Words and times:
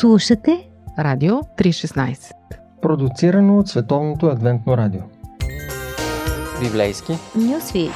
Слушате 0.00 0.68
Радио 0.98 1.34
316 1.34 2.32
Продуцирано 2.82 3.58
от 3.58 3.68
Световното 3.68 4.26
адвентно 4.26 4.76
радио. 4.76 5.00
Библейски. 6.62 7.12
Нюсви 7.36 7.88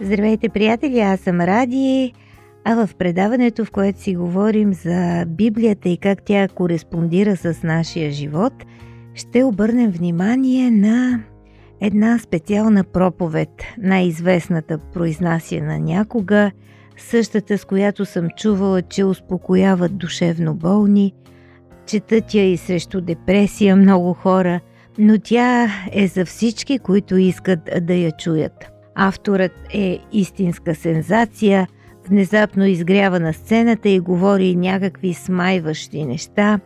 Здравейте, 0.00 0.48
приятели! 0.48 1.00
Аз 1.00 1.20
съм 1.20 1.40
Ради, 1.40 2.12
а 2.64 2.86
в 2.86 2.94
предаването, 2.94 3.64
в 3.64 3.70
което 3.70 4.00
си 4.00 4.16
говорим 4.16 4.74
за 4.74 5.24
Библията 5.26 5.88
и 5.88 5.96
как 5.96 6.22
тя 6.24 6.48
кореспондира 6.48 7.36
с 7.36 7.62
нашия 7.62 8.10
живот, 8.10 8.52
ще 9.14 9.44
обърнем 9.44 9.90
внимание 9.90 10.70
на 10.70 11.20
една 11.80 12.18
специална 12.18 12.84
проповед, 12.84 13.50
най-известната 13.78 14.78
произнасяна 14.78 15.78
някога, 15.78 16.50
същата 17.02 17.58
с 17.58 17.64
която 17.64 18.04
съм 18.04 18.28
чувала, 18.36 18.82
че 18.82 19.04
успокояват 19.04 19.96
душевно 19.96 20.54
болни, 20.54 21.14
четат 21.86 22.34
я 22.34 22.52
и 22.52 22.56
срещу 22.56 23.00
депресия 23.00 23.76
много 23.76 24.12
хора, 24.12 24.60
но 24.98 25.18
тя 25.18 25.68
е 25.92 26.06
за 26.06 26.24
всички, 26.24 26.78
които 26.78 27.16
искат 27.16 27.58
да 27.80 27.94
я 27.94 28.12
чуят. 28.12 28.70
Авторът 28.94 29.52
е 29.74 29.98
истинска 30.12 30.74
сензация, 30.74 31.68
внезапно 32.08 32.66
изгрява 32.66 33.20
на 33.20 33.32
сцената 33.32 33.88
и 33.88 34.00
говори 34.00 34.56
някакви 34.56 35.14
смайващи 35.14 36.04
неща. 36.04 36.60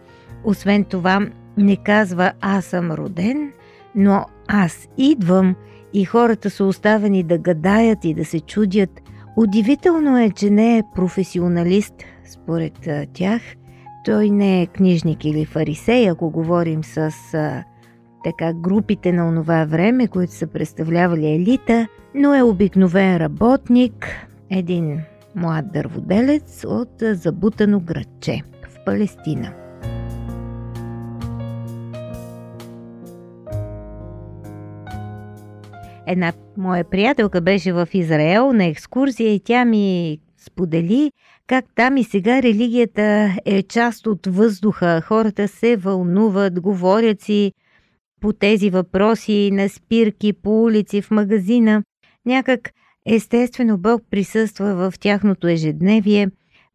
Освен 0.45 0.85
това, 0.85 1.27
не 1.57 1.77
казва 1.77 2.33
аз 2.41 2.65
съм 2.65 2.93
роден, 2.93 3.53
но 3.95 4.25
аз 4.49 4.89
идвам 4.99 5.55
и 5.93 6.05
хората 6.05 6.51
са 6.51 6.65
оставени 6.65 7.23
да 7.23 7.39
гадаят 7.39 8.05
и 8.05 8.15
да 8.15 8.25
се 8.25 8.41
чудят. 8.41 8.91
Удивително 9.37 10.19
е, 10.19 10.31
че 10.31 10.51
не 10.51 10.79
е 10.79 10.83
професионалист, 10.95 11.95
според 12.33 12.89
тях. 13.13 13.43
Той 14.05 14.31
не 14.31 14.63
е 14.63 14.67
книжник 14.67 15.25
или 15.25 15.45
фарисей, 15.45 16.11
ако 16.11 16.31
говорим 16.31 16.85
с 16.85 17.11
така 18.25 18.53
групите 18.53 19.13
на 19.13 19.29
онова 19.29 19.65
време, 19.65 20.09
които 20.09 20.33
са 20.33 20.47
представлявали 20.47 21.35
елита, 21.35 21.89
но 22.15 22.35
е 22.35 22.43
обикновен 22.43 23.17
работник, 23.17 24.07
един 24.51 25.01
млад 25.35 25.73
дърводелец 25.73 26.65
от 26.65 26.93
забутано 27.01 27.81
градче 27.81 28.43
в 28.63 28.85
Палестина. 28.85 29.64
Една 36.07 36.33
моя 36.57 36.85
приятелка 36.85 37.41
беше 37.41 37.73
в 37.73 37.89
Израел 37.93 38.53
на 38.53 38.65
екскурзия 38.65 39.35
и 39.35 39.41
тя 39.41 39.65
ми 39.65 40.19
сподели 40.39 41.11
как 41.47 41.65
там 41.75 41.97
и 41.97 42.05
сега 42.05 42.43
религията 42.43 43.37
е 43.45 43.63
част 43.63 44.07
от 44.07 44.27
въздуха. 44.27 45.03
Хората 45.05 45.49
се 45.49 45.77
вълнуват, 45.77 46.61
говорят 46.61 47.21
си 47.21 47.53
по 48.21 48.33
тези 48.33 48.71
въпроси 48.71 49.51
на 49.53 49.69
спирки, 49.69 50.33
по 50.33 50.63
улици, 50.63 51.03
в 51.03 51.11
магазина. 51.11 51.83
Някак 52.27 52.71
естествено 53.07 53.79
Бог 53.79 54.03
присъства 54.11 54.75
в 54.75 54.99
тяхното 54.99 55.49
ежедневие. 55.49 56.29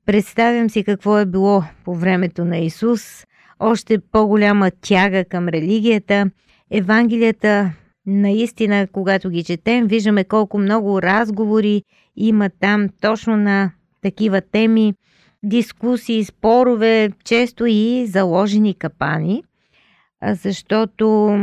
Представям 0.05 0.69
си 0.69 0.83
какво 0.83 1.19
е 1.19 1.25
било 1.25 1.63
по 1.85 1.95
времето 1.95 2.45
на 2.45 2.57
Исус, 2.57 3.25
още 3.59 3.99
по-голяма 4.11 4.71
тяга 4.81 5.25
към 5.25 5.47
религията. 5.47 6.31
Евангелията 6.71 7.71
наистина, 8.09 8.87
когато 8.91 9.29
ги 9.29 9.43
четем, 9.43 9.87
виждаме 9.87 10.23
колко 10.23 10.57
много 10.57 11.01
разговори 11.01 11.83
има 12.15 12.49
там 12.49 12.89
точно 13.01 13.37
на 13.37 13.71
такива 14.01 14.41
теми, 14.41 14.93
дискусии, 15.43 16.23
спорове, 16.23 17.11
често 17.23 17.65
и 17.65 18.05
заложени 18.07 18.73
капани, 18.73 19.43
защото 20.23 21.37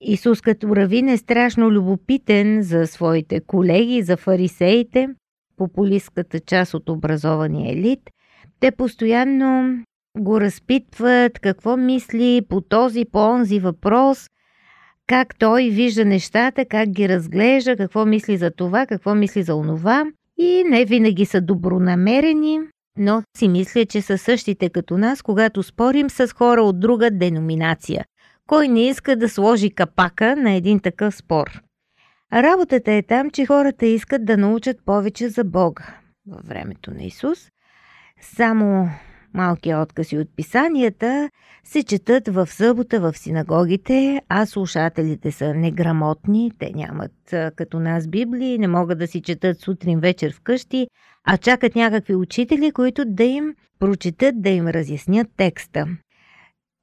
Исус 0.00 0.40
като 0.40 0.76
равин 0.76 1.08
е 1.08 1.16
страшно 1.16 1.70
любопитен 1.70 2.62
за 2.62 2.86
своите 2.86 3.40
колеги, 3.40 4.02
за 4.02 4.16
фарисеите, 4.16 5.08
популистката 5.56 6.40
част 6.40 6.74
от 6.74 6.88
образования 6.88 7.72
елит. 7.72 8.00
Те 8.60 8.70
постоянно 8.70 9.78
го 10.18 10.40
разпитват 10.40 11.38
какво 11.38 11.76
мисли 11.76 12.42
по 12.48 12.60
този, 12.60 13.04
по 13.04 13.18
онзи 13.18 13.60
въпрос– 13.60 14.26
как 15.10 15.38
той 15.38 15.62
вижда 15.62 16.04
нещата, 16.04 16.64
как 16.64 16.88
ги 16.88 17.08
разглежда, 17.08 17.76
какво 17.76 18.06
мисли 18.06 18.36
за 18.36 18.50
това, 18.50 18.86
какво 18.86 19.14
мисли 19.14 19.42
за 19.42 19.54
онова. 19.54 20.04
И 20.38 20.64
не 20.66 20.84
винаги 20.84 21.26
са 21.26 21.40
добронамерени, 21.40 22.60
но 22.98 23.22
си 23.36 23.48
мисля, 23.48 23.86
че 23.86 24.02
са 24.02 24.18
същите 24.18 24.70
като 24.70 24.98
нас, 24.98 25.22
когато 25.22 25.62
спорим 25.62 26.10
с 26.10 26.32
хора 26.32 26.62
от 26.62 26.80
друга 26.80 27.10
деноминация. 27.10 28.04
Кой 28.46 28.68
не 28.68 28.88
иска 28.88 29.16
да 29.16 29.28
сложи 29.28 29.70
капака 29.70 30.36
на 30.36 30.52
един 30.52 30.80
такъв 30.80 31.16
спор? 31.16 31.62
Работата 32.32 32.92
е 32.92 33.02
там, 33.02 33.30
че 33.30 33.46
хората 33.46 33.86
искат 33.86 34.24
да 34.24 34.36
научат 34.36 34.76
повече 34.84 35.28
за 35.28 35.44
Бога 35.44 35.84
във 36.28 36.46
времето 36.46 36.90
на 36.90 37.02
Исус. 37.02 37.48
Само 38.20 38.88
малки 39.34 39.74
откази 39.74 40.18
от 40.18 40.28
писанията 40.36 41.30
се 41.64 41.82
четат 41.82 42.28
в 42.28 42.46
събота 42.46 43.00
в 43.00 43.18
синагогите, 43.18 44.20
а 44.28 44.46
слушателите 44.46 45.32
са 45.32 45.54
неграмотни, 45.54 46.52
те 46.58 46.72
нямат 46.74 47.12
като 47.56 47.80
нас 47.80 48.08
Библии, 48.08 48.58
не 48.58 48.68
могат 48.68 48.98
да 48.98 49.06
си 49.06 49.22
четат 49.22 49.60
сутрин 49.60 50.00
вечер 50.00 50.34
вкъщи, 50.34 50.86
а 51.24 51.36
чакат 51.36 51.74
някакви 51.74 52.14
учители, 52.14 52.72
които 52.72 53.04
да 53.04 53.24
им 53.24 53.54
прочетат, 53.78 54.42
да 54.42 54.48
им 54.48 54.68
разяснят 54.68 55.28
текста. 55.36 55.86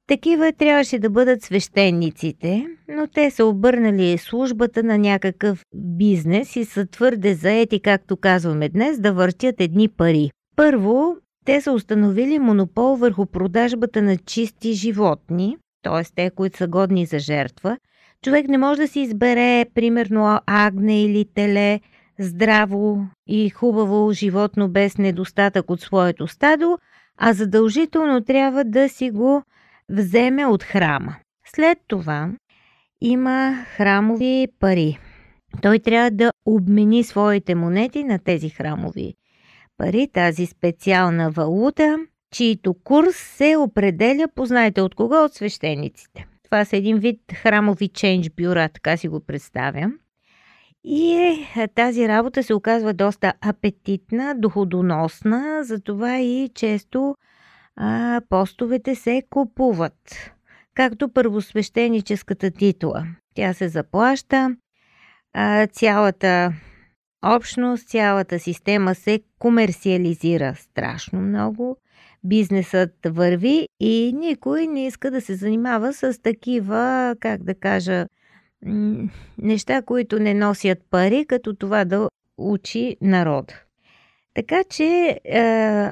Такива 0.06 0.52
трябваше 0.52 0.98
да 0.98 1.10
бъдат 1.10 1.42
свещениците, 1.42 2.66
но 2.88 3.06
те 3.06 3.30
са 3.30 3.44
обърнали 3.44 4.18
службата 4.18 4.82
на 4.82 4.98
някакъв 4.98 5.62
бизнес 5.74 6.56
и 6.56 6.64
са 6.64 6.86
твърде 6.86 7.34
заети, 7.34 7.80
както 7.80 8.16
казваме 8.16 8.68
днес, 8.68 9.00
да 9.00 9.12
въртят 9.12 9.60
едни 9.60 9.88
пари. 9.88 10.30
Първо, 10.56 11.16
те 11.48 11.60
са 11.60 11.72
установили 11.72 12.38
монопол 12.38 12.96
върху 12.96 13.26
продажбата 13.26 14.02
на 14.02 14.16
чисти 14.16 14.72
животни, 14.72 15.56
т.е. 15.82 16.04
те, 16.14 16.30
които 16.30 16.56
са 16.56 16.68
годни 16.68 17.06
за 17.06 17.18
жертва. 17.18 17.78
Човек 18.24 18.48
не 18.48 18.58
може 18.58 18.80
да 18.80 18.88
си 18.88 19.00
избере, 19.00 19.66
примерно, 19.74 20.40
агне 20.46 21.02
или 21.02 21.24
теле, 21.34 21.80
здраво 22.18 23.06
и 23.26 23.50
хубаво 23.50 24.12
животно 24.12 24.68
без 24.68 24.98
недостатък 24.98 25.70
от 25.70 25.80
своето 25.80 26.26
стадо, 26.26 26.78
а 27.18 27.32
задължително 27.32 28.24
трябва 28.24 28.64
да 28.64 28.88
си 28.88 29.10
го 29.10 29.42
вземе 29.88 30.46
от 30.46 30.62
храма. 30.62 31.16
След 31.46 31.78
това 31.86 32.30
има 33.00 33.64
храмови 33.76 34.48
пари. 34.60 34.98
Той 35.62 35.78
трябва 35.78 36.10
да 36.10 36.30
обмени 36.46 37.04
своите 37.04 37.54
монети 37.54 38.04
на 38.04 38.18
тези 38.18 38.48
храмови 38.48 39.14
пари, 39.78 40.08
тази 40.12 40.46
специална 40.46 41.30
валута, 41.30 41.98
чието 42.30 42.74
курс 42.84 43.16
се 43.16 43.56
определя, 43.56 44.28
познайте 44.34 44.80
от 44.80 44.94
кого? 44.94 45.24
От 45.24 45.34
свещениците. 45.34 46.26
Това 46.44 46.64
са 46.64 46.76
един 46.76 46.98
вид 46.98 47.20
храмови 47.34 47.88
ченж 47.88 48.30
бюра, 48.30 48.68
така 48.68 48.96
си 48.96 49.08
го 49.08 49.20
представям. 49.20 49.98
И 50.84 51.12
е, 51.56 51.68
тази 51.68 52.08
работа 52.08 52.42
се 52.42 52.54
оказва 52.54 52.94
доста 52.94 53.32
апетитна, 53.40 54.34
доходоносна, 54.38 55.64
затова 55.64 56.18
и 56.18 56.50
често 56.54 57.14
а, 57.76 58.20
постовете 58.28 58.94
се 58.94 59.22
купуват. 59.30 60.32
Както 60.74 61.12
първосвещеническата 61.12 62.50
титла. 62.50 63.06
Тя 63.34 63.52
се 63.52 63.68
заплаща, 63.68 64.56
а, 65.32 65.66
цялата 65.66 66.52
общност, 67.22 67.88
цялата 67.88 68.38
система 68.38 68.94
се 68.94 69.20
комерциализира 69.38 70.54
страшно 70.54 71.20
много. 71.20 71.76
Бизнесът 72.24 72.90
върви 73.06 73.68
и 73.80 74.14
никой 74.16 74.66
не 74.66 74.86
иска 74.86 75.10
да 75.10 75.20
се 75.20 75.34
занимава 75.34 75.92
с 75.92 76.22
такива, 76.22 77.16
как 77.20 77.42
да 77.42 77.54
кажа, 77.54 78.06
неща, 79.38 79.82
които 79.82 80.18
не 80.18 80.34
носят 80.34 80.78
пари, 80.90 81.24
като 81.28 81.54
това 81.54 81.84
да 81.84 82.08
учи 82.38 82.96
народ. 83.00 83.54
Така 84.34 84.64
че, 84.64 85.20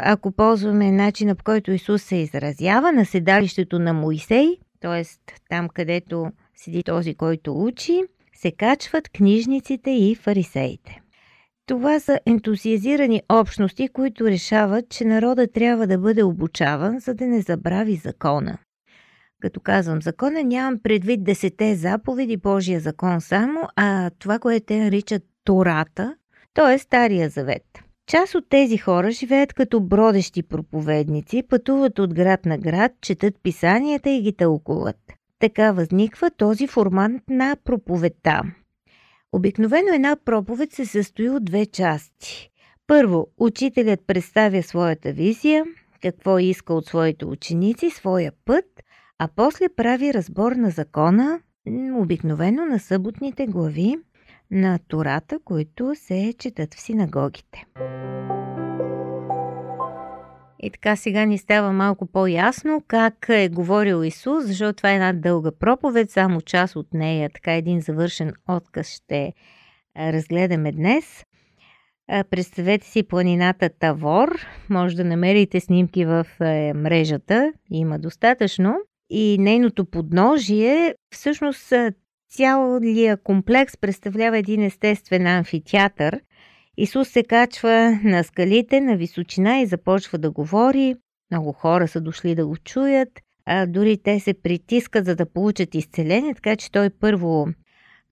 ако 0.01 0.33
ползваме 0.33 0.93
начина 0.93 1.35
по 1.35 1.45
който 1.45 1.73
Исус 1.73 2.03
се 2.03 2.17
изразява 2.17 2.93
на 2.93 3.05
седалището 3.05 3.79
на 3.79 3.93
Моисей, 3.93 4.47
т.е. 4.81 5.03
там 5.49 5.69
където 5.69 6.33
седи 6.55 6.83
този, 6.83 7.15
който 7.15 7.65
учи, 7.65 8.03
се 8.35 8.53
качват 8.53 9.09
книжниците 9.09 9.91
и 9.91 10.15
фарисеите. 10.15 11.01
Това 11.67 12.01
са 12.01 12.21
ентусиазирани 12.27 13.23
общности, 13.29 13.89
които 13.89 14.25
решават, 14.25 14.89
че 14.89 15.05
народа 15.05 15.47
трябва 15.47 15.87
да 15.87 15.99
бъде 15.99 16.23
обучаван, 16.23 16.99
за 16.99 17.15
да 17.15 17.27
не 17.27 17.41
забрави 17.41 17.97
закона. 17.97 18.59
Като 19.41 19.61
казвам 19.61 20.03
закона, 20.03 20.43
нямам 20.45 20.81
предвид 20.83 21.25
десете 21.25 21.75
заповеди 21.75 22.37
Божия 22.37 22.81
закон 22.81 23.21
само, 23.21 23.61
а 23.77 24.11
това, 24.19 24.39
което 24.39 24.67
те 24.67 24.79
наричат 24.79 25.23
Тората, 25.45 26.15
т.е. 26.55 26.79
Стария 26.79 27.29
завет. 27.29 27.63
Част 28.07 28.35
от 28.35 28.49
тези 28.49 28.77
хора 28.77 29.11
живеят 29.11 29.53
като 29.53 29.81
бродещи 29.81 30.43
проповедници, 30.43 31.43
пътуват 31.49 31.99
от 31.99 32.15
град 32.15 32.47
на 32.47 32.59
град, 32.59 32.93
четат 33.01 33.35
писанията 33.43 34.11
и 34.11 34.23
ги 34.23 34.33
тълкуват. 34.37 34.97
Така 35.39 35.73
възниква 35.73 36.31
този 36.31 36.67
формат 36.67 37.23
на 37.31 37.57
проповедта. 37.65 38.43
Обикновено 39.37 39.95
една 39.95 40.17
проповед 40.25 40.73
се 40.73 40.85
състои 40.85 41.29
от 41.29 41.45
две 41.45 41.67
части. 41.67 42.51
Първо, 42.87 43.27
учителят 43.39 44.01
представя 44.07 44.63
своята 44.63 45.13
визия, 45.13 45.65
какво 46.03 46.39
иска 46.39 46.75
от 46.75 46.87
своите 46.87 47.27
ученици, 47.27 47.91
своя 47.91 48.33
път, 48.45 48.65
а 49.19 49.29
после 49.37 49.69
прави 49.77 50.15
разбор 50.15 50.53
на 50.53 50.71
закона, 50.71 51.41
обикновено 51.95 52.65
на 52.67 52.79
съботните 52.79 53.47
глави 53.47 53.97
на 54.51 54.79
Тората, 54.89 55.39
които 55.45 55.95
се 55.95 56.35
четат 56.39 56.75
в 56.75 56.81
синагогите. 56.81 57.65
И 60.61 60.71
така 60.71 60.97
сега 60.97 61.25
ни 61.25 61.39
става 61.39 61.73
малко 61.73 62.07
по-ясно 62.07 62.83
как 62.89 63.27
е 63.29 63.49
говорил 63.49 64.05
Исус, 64.05 64.45
защото 64.45 64.77
това 64.77 64.91
е 64.91 64.95
една 64.95 65.13
дълга 65.13 65.51
проповед, 65.53 66.11
само 66.11 66.41
част 66.41 66.77
от 66.77 66.95
нея, 66.95 67.31
така 67.35 67.53
един 67.53 67.81
завършен 67.81 68.33
отказ 68.49 68.91
ще 68.91 69.33
разгледаме 69.99 70.73
днес. 70.73 71.25
Представете 72.31 72.87
си 72.87 73.03
планината 73.03 73.69
Тавор, 73.69 74.47
може 74.71 74.97
да 74.97 75.05
намерите 75.05 75.61
снимки 75.61 76.05
в 76.05 76.27
е, 76.41 76.73
мрежата, 76.75 77.53
има 77.71 77.99
достатъчно. 77.99 78.77
И 79.11 79.39
нейното 79.39 79.85
подножие, 79.85 80.95
всъщност 81.15 81.73
цялия 82.31 83.17
комплекс 83.17 83.77
представлява 83.77 84.39
един 84.39 84.63
естествен 84.63 85.27
амфитеатър– 85.27 86.21
Исус 86.77 87.09
се 87.09 87.25
качва 87.25 88.01
на 88.05 88.25
скалите 88.25 88.81
на 88.81 88.97
височина 88.97 89.59
и 89.59 89.67
започва 89.67 90.19
да 90.19 90.31
говори. 90.31 90.95
Много 91.31 91.53
хора 91.53 91.89
са 91.89 92.01
дошли 92.01 92.35
да 92.35 92.47
го 92.47 92.57
чуят. 92.57 93.09
А, 93.47 93.67
дори 93.67 93.99
те 94.03 94.21
се 94.21 94.35
притискат, 94.35 95.05
за 95.05 95.17
да 95.17 95.27
получат 95.27 95.75
изцеление, 95.75 96.35
така 96.35 96.57
че 96.57 96.73
той 96.73 96.91
първо 96.91 97.49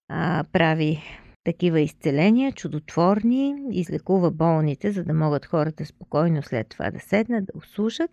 а, 0.09 0.45
прави 0.53 1.03
такива 1.45 1.81
изцеления, 1.81 2.53
чудотворни, 2.53 3.55
излекува 3.71 4.31
болните, 4.31 4.93
за 4.93 5.05
да 5.05 5.15
могат 5.15 5.47
хората 5.47 5.87
спокойно 5.87 6.43
след 6.43 6.69
това 6.69 6.91
да 6.91 7.01
седнат, 7.01 7.45
да 7.45 7.53
услушат. 7.59 8.11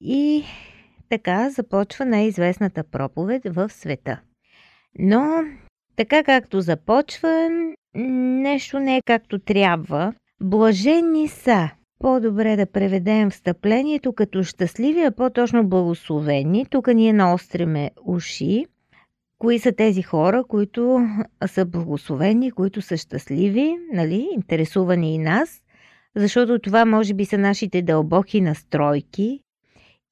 И 0.00 0.44
така 1.08 1.50
започва 1.50 2.04
най-известната 2.04 2.84
проповед 2.84 3.42
в 3.44 3.68
света. 3.68 4.20
Но 4.98 5.42
така 5.96 6.24
както 6.24 6.60
започва, 6.60 7.50
нещо 7.94 8.80
не 8.80 8.96
е 8.96 9.02
както 9.02 9.38
трябва. 9.38 10.14
Блажени 10.40 11.28
са. 11.28 11.70
По-добре 11.98 12.56
да 12.56 12.66
преведем 12.66 13.30
встъплението 13.30 14.12
като 14.12 14.42
щастливи, 14.42 15.00
а 15.00 15.10
по-точно 15.10 15.68
благословени. 15.68 16.66
Тук 16.70 16.86
ние 16.88 17.12
наостриме 17.12 17.90
уши. 18.04 18.66
Кои 19.38 19.58
са 19.58 19.72
тези 19.72 20.02
хора, 20.02 20.44
които 20.48 21.08
са 21.46 21.64
благословени, 21.64 22.50
които 22.50 22.82
са 22.82 22.96
щастливи, 22.96 23.76
нали? 23.92 24.28
интересувани 24.32 25.14
и 25.14 25.18
нас, 25.18 25.60
защото 26.16 26.58
това 26.58 26.84
може 26.84 27.14
би 27.14 27.24
са 27.24 27.38
нашите 27.38 27.82
дълбоки 27.82 28.40
настройки, 28.40 29.40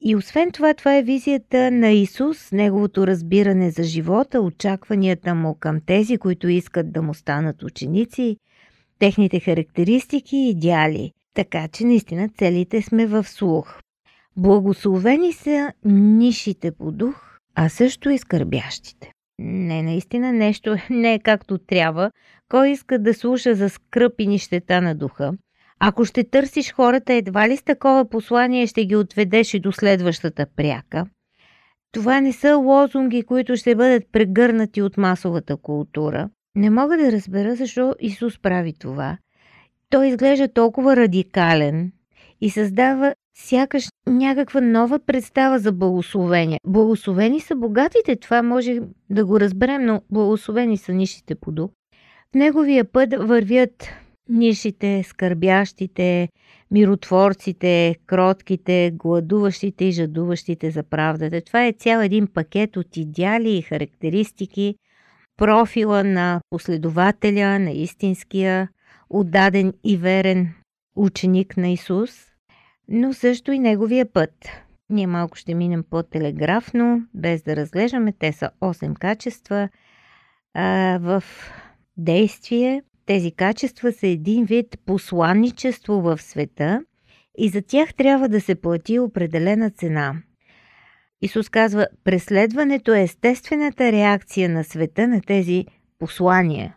и 0.05 0.17
освен 0.17 0.53
това, 0.53 0.75
това 0.75 0.97
е 0.97 1.03
визията 1.03 1.71
на 1.71 1.91
Исус, 1.91 2.53
неговото 2.53 3.07
разбиране 3.07 3.71
за 3.71 3.83
живота, 3.83 4.41
очакванията 4.41 5.35
му 5.35 5.55
към 5.55 5.81
тези, 5.87 6.19
които 6.19 6.49
искат 6.49 6.93
да 6.93 7.03
му 7.03 7.15
станат 7.15 7.63
ученици, 7.63 8.37
техните 8.99 9.41
характеристики 9.41 10.37
и 10.37 10.51
идеали. 10.51 11.13
Така 11.35 11.69
че 11.69 11.85
наистина 11.85 12.29
целите 12.39 12.83
сме 12.83 13.07
в 13.07 13.25
слух. 13.25 13.81
Благословени 14.37 15.33
са 15.33 15.73
нишите 15.85 16.73
по 16.73 16.93
дух, 16.93 17.39
а 17.55 17.69
също 17.69 18.11
и 18.11 18.19
скърбящите. 18.19 19.13
Не, 19.39 19.83
наистина 19.83 20.33
нещо 20.33 20.77
не 20.91 21.15
е 21.15 21.19
както 21.19 21.59
трябва. 21.59 22.11
Кой 22.49 22.71
иска 22.71 22.99
да 22.99 23.15
слуша 23.15 23.55
за 23.55 23.69
скръп 23.69 24.13
и 24.19 24.27
нищета 24.27 24.81
на 24.81 24.95
духа? 24.95 25.33
Ако 25.85 26.05
ще 26.05 26.25
търсиш 26.25 26.73
хората, 26.73 27.13
едва 27.13 27.49
ли 27.49 27.57
с 27.57 27.63
такова 27.63 28.09
послание 28.09 28.67
ще 28.67 28.85
ги 28.85 28.97
отведеш 28.97 29.55
и 29.55 29.61
до 29.61 29.73
следващата 29.73 30.47
пряка. 30.57 31.07
Това 31.93 32.21
не 32.21 32.33
са 32.33 32.57
лозунги, 32.57 33.23
които 33.23 33.57
ще 33.57 33.75
бъдат 33.75 34.03
прегърнати 34.13 34.83
от 34.83 34.97
масовата 34.97 35.57
култура. 35.57 36.29
Не 36.55 36.71
мога 36.71 36.97
да 36.97 37.13
разбера 37.13 37.55
защо 37.55 37.95
Исус 38.01 38.39
прави 38.39 38.73
това. 38.73 39.19
Той 39.91 40.09
изглежда 40.09 40.49
толкова 40.49 40.97
радикален 40.97 41.93
и 42.41 42.51
създава 42.51 43.15
сякаш 43.39 43.89
някаква 44.07 44.61
нова 44.61 44.99
представа 44.99 45.59
за 45.59 45.73
благословение. 45.73 46.59
Благословени 46.67 47.41
са 47.41 47.57
богатите, 47.57 48.17
това 48.17 48.43
може 48.43 48.81
да 49.11 49.25
го 49.25 49.41
разберем, 49.41 49.85
но 49.85 50.03
благословени 50.11 50.77
са 50.77 50.93
нишите 50.93 51.35
по 51.35 51.53
дух. 51.53 51.71
В 52.33 52.35
неговия 52.35 52.85
път 52.93 53.15
вървят 53.19 53.89
нишите, 54.33 55.03
скърбящите, 55.03 56.29
миротворците, 56.71 57.97
кротките, 58.07 58.93
гладуващите 58.95 59.85
и 59.85 59.93
жадуващите 59.93 60.71
за 60.71 60.83
правдата. 60.83 61.41
Това 61.41 61.67
е 61.67 61.73
цял 61.73 62.01
един 62.01 62.27
пакет 62.27 62.77
от 62.77 62.97
идеали 62.97 63.57
и 63.57 63.63
характеристики, 63.63 64.75
профила 65.37 66.05
на 66.05 66.41
последователя, 66.51 67.59
на 67.59 67.71
истинския, 67.71 68.69
отдаден 69.11 69.73
и 69.85 69.97
верен 69.97 70.55
ученик 70.97 71.57
на 71.57 71.69
Исус, 71.69 72.11
но 72.89 73.13
също 73.13 73.53
и 73.53 73.59
неговия 73.59 74.13
път. 74.13 74.49
Ние 74.91 75.07
малко 75.07 75.37
ще 75.37 75.55
минем 75.55 75.85
по-телеграфно, 75.91 77.07
без 77.15 77.43
да 77.43 77.57
разглеждаме. 77.57 78.13
Те 78.19 78.33
са 78.33 78.51
8 78.61 78.95
качества 78.99 79.69
а, 80.55 80.99
в 81.03 81.23
действие, 81.97 82.83
тези 83.13 83.33
качества 83.33 83.93
са 83.93 84.07
един 84.07 84.45
вид 84.45 84.67
посланничество 84.87 86.01
в 86.01 86.23
света 86.23 86.85
и 87.39 87.49
за 87.49 87.63
тях 87.63 87.95
трябва 87.95 88.29
да 88.29 88.41
се 88.41 88.55
плати 88.55 88.99
определена 88.99 89.71
цена. 89.71 90.15
Исус 91.23 91.49
казва, 91.49 91.87
преследването 92.05 92.95
е 92.95 93.03
естествената 93.03 93.93
реакция 93.93 94.49
на 94.49 94.65
света 94.65 95.09
на 95.09 95.21
тези 95.21 95.67
послания. 95.99 96.77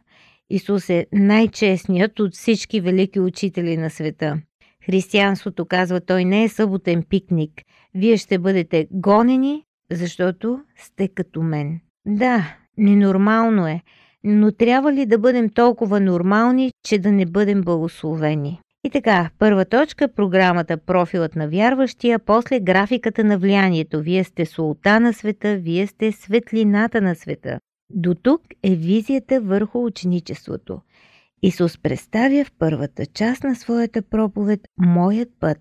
Исус 0.49 0.89
е 0.89 1.05
най-честният 1.13 2.19
от 2.19 2.33
всички 2.33 2.81
велики 2.81 3.19
учители 3.19 3.77
на 3.77 3.89
света. 3.89 4.41
Християнството 4.85 5.65
казва, 5.65 6.01
той 6.01 6.25
не 6.25 6.43
е 6.43 6.49
съботен 6.49 7.03
пикник. 7.09 7.61
Вие 7.93 8.17
ще 8.17 8.39
бъдете 8.39 8.87
гонени, 8.91 9.63
защото 9.91 10.59
сте 10.77 11.07
като 11.07 11.41
мен. 11.43 11.79
Да, 12.05 12.55
ненормално 12.77 13.67
е 13.67 13.81
но 14.25 14.51
трябва 14.51 14.93
ли 14.93 15.05
да 15.05 15.17
бъдем 15.17 15.49
толкова 15.49 15.99
нормални, 15.99 16.71
че 16.87 16.99
да 16.99 17.11
не 17.11 17.25
бъдем 17.25 17.61
благословени? 17.61 18.59
И 18.83 18.89
така, 18.89 19.29
първа 19.39 19.65
точка– 19.65 20.07
програмата 20.15 20.77
Профилът 20.77 21.35
на 21.35 21.47
вярващия, 21.47 22.19
после 22.19 22.59
графиката 22.59 23.23
на 23.23 23.37
влиянието. 23.37 24.01
Вие 24.01 24.23
сте 24.23 24.45
султа 24.45 24.99
на 24.99 25.13
света, 25.13 25.57
вие 25.57 25.87
сте 25.87 26.11
светлината 26.11 27.01
на 27.01 27.15
света. 27.15 27.59
До 27.89 28.15
тук 28.15 28.41
е 28.63 28.75
визията 28.75 29.41
върху 29.41 29.85
ученичеството. 29.85 30.81
Исус 31.41 31.77
представя 31.77 32.45
в 32.45 32.51
първата 32.59 33.05
част 33.05 33.43
на 33.43 33.55
своята 33.55 34.01
проповед 34.01 34.59
Моят 34.77 35.29
път. 35.39 35.59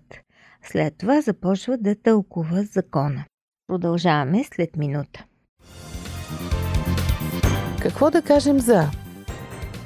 След 0.63 0.97
това 0.97 1.21
започва 1.21 1.77
да 1.77 1.95
тълкува 1.95 2.63
закона. 2.63 3.25
Продължаваме 3.67 4.43
след 4.43 4.75
минута. 4.77 5.25
Какво 7.85 8.11
да 8.11 8.21
кажем 8.21 8.59
за 8.59 8.83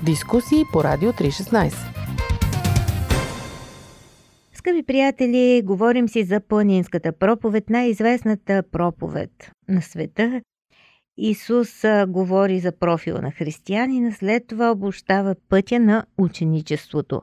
дискусии 0.05 0.63
по 0.73 0.83
Радио 0.83 1.11
316? 1.11 1.73
Скъпи 4.53 4.83
приятели, 4.83 5.61
говорим 5.65 6.09
си 6.09 6.23
за 6.23 6.39
планинската 6.39 7.11
проповед, 7.11 7.69
най-известната 7.69 8.63
проповед 8.71 9.51
на 9.69 9.81
света. 9.81 10.41
Исус 11.17 11.83
говори 12.07 12.59
за 12.59 12.71
профила 12.71 13.21
на 13.21 13.31
християнина, 13.31 14.11
след 14.11 14.47
това 14.47 14.71
обощава 14.71 15.35
пътя 15.49 15.79
на 15.79 16.05
ученичеството. 16.17 17.21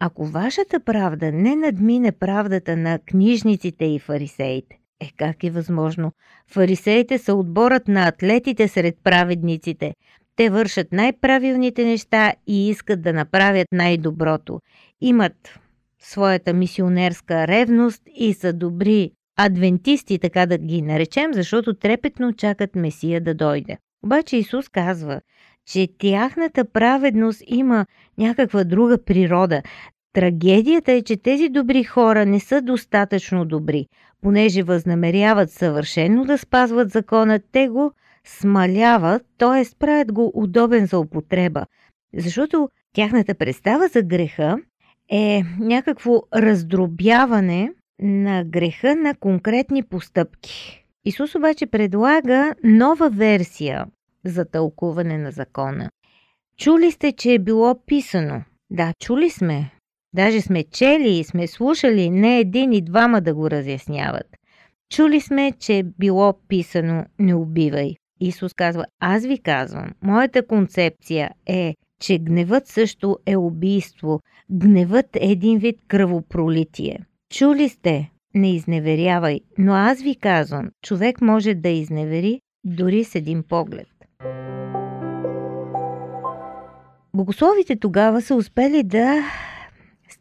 Ако 0.00 0.26
вашата 0.26 0.80
правда 0.80 1.32
не 1.32 1.56
надмине 1.56 2.12
правдата 2.12 2.76
на 2.76 2.98
книжниците 2.98 3.84
и 3.84 3.98
фарисеите, 3.98 4.78
е 5.00 5.10
как 5.16 5.44
е 5.44 5.50
възможно? 5.50 6.12
Фарисеите 6.50 7.18
са 7.18 7.34
отборът 7.34 7.88
на 7.88 8.08
атлетите 8.08 8.68
сред 8.68 8.94
праведниците. 9.04 9.94
Те 10.36 10.50
вършат 10.50 10.92
най-правилните 10.92 11.84
неща 11.84 12.32
и 12.46 12.68
искат 12.68 13.02
да 13.02 13.12
направят 13.12 13.68
най-доброто. 13.72 14.60
Имат 15.00 15.58
своята 16.02 16.54
мисионерска 16.54 17.48
ревност 17.48 18.02
и 18.16 18.34
са 18.34 18.52
добри 18.52 19.10
адвентисти, 19.36 20.18
така 20.18 20.46
да 20.46 20.58
ги 20.58 20.82
наречем, 20.82 21.34
защото 21.34 21.74
трепетно 21.74 22.32
чакат 22.32 22.76
Месия 22.76 23.20
да 23.20 23.34
дойде. 23.34 23.76
Обаче 24.04 24.36
Исус 24.36 24.68
казва, 24.68 25.20
че 25.66 25.88
тяхната 25.98 26.64
праведност 26.64 27.42
има 27.46 27.86
някаква 28.18 28.64
друга 28.64 29.04
природа. 29.04 29.62
Трагедията 30.14 30.92
е, 30.92 31.02
че 31.02 31.16
тези 31.16 31.48
добри 31.48 31.84
хора 31.84 32.26
не 32.26 32.40
са 32.40 32.62
достатъчно 32.62 33.44
добри. 33.44 33.86
Понеже 34.22 34.62
възнамеряват 34.62 35.50
съвършено 35.50 36.24
да 36.24 36.38
спазват 36.38 36.90
закона, 36.90 37.40
те 37.52 37.68
го 37.68 37.92
смаляват, 38.24 39.22
т.е. 39.38 39.78
правят 39.78 40.12
го 40.12 40.32
удобен 40.34 40.86
за 40.86 40.98
употреба. 40.98 41.66
Защото 42.16 42.68
тяхната 42.92 43.34
представа 43.34 43.88
за 43.88 44.02
греха 44.02 44.56
е 45.10 45.42
някакво 45.58 46.22
раздробяване 46.34 47.70
на 48.02 48.44
греха 48.44 48.96
на 48.96 49.14
конкретни 49.14 49.82
постъпки. 49.82 50.84
Исус 51.04 51.34
обаче 51.34 51.66
предлага 51.66 52.54
нова 52.64 53.10
версия 53.10 53.86
за 54.24 54.44
тълкуване 54.44 55.18
на 55.18 55.30
закона. 55.30 55.90
Чули 56.58 56.90
сте, 56.90 57.12
че 57.12 57.32
е 57.32 57.38
било 57.38 57.74
писано. 57.86 58.42
Да, 58.70 58.92
чули 59.00 59.30
сме. 59.30 59.70
Даже 60.14 60.40
сме 60.40 60.64
чели 60.64 61.18
и 61.18 61.24
сме 61.24 61.46
слушали 61.46 62.10
не 62.10 62.38
един 62.38 62.72
и 62.72 62.80
двама 62.80 63.20
да 63.20 63.34
го 63.34 63.50
разясняват. 63.50 64.26
Чули 64.90 65.20
сме, 65.20 65.52
че 65.58 65.78
е 65.78 65.82
било 65.82 66.34
писано 66.48 67.04
не 67.18 67.34
убивай. 67.34 67.94
Исус 68.20 68.54
казва, 68.54 68.84
аз 69.00 69.26
ви 69.26 69.38
казвам, 69.38 69.90
моята 70.02 70.46
концепция 70.46 71.30
е, 71.46 71.74
че 72.00 72.18
гневът 72.18 72.66
също 72.66 73.18
е 73.26 73.36
убийство. 73.36 74.20
Гневът 74.50 75.16
е 75.16 75.20
един 75.22 75.58
вид 75.58 75.76
кръвопролитие. 75.88 76.98
Чули 77.32 77.68
сте, 77.68 78.10
не 78.34 78.54
изневерявай, 78.54 79.40
но 79.58 79.72
аз 79.72 80.02
ви 80.02 80.16
казвам, 80.16 80.70
човек 80.82 81.20
може 81.20 81.54
да 81.54 81.68
изневери 81.68 82.40
дори 82.64 83.04
с 83.04 83.14
един 83.14 83.42
поглед. 83.42 83.88
Богословите 87.14 87.76
тогава 87.76 88.22
са 88.22 88.34
успели 88.34 88.82
да 88.82 89.22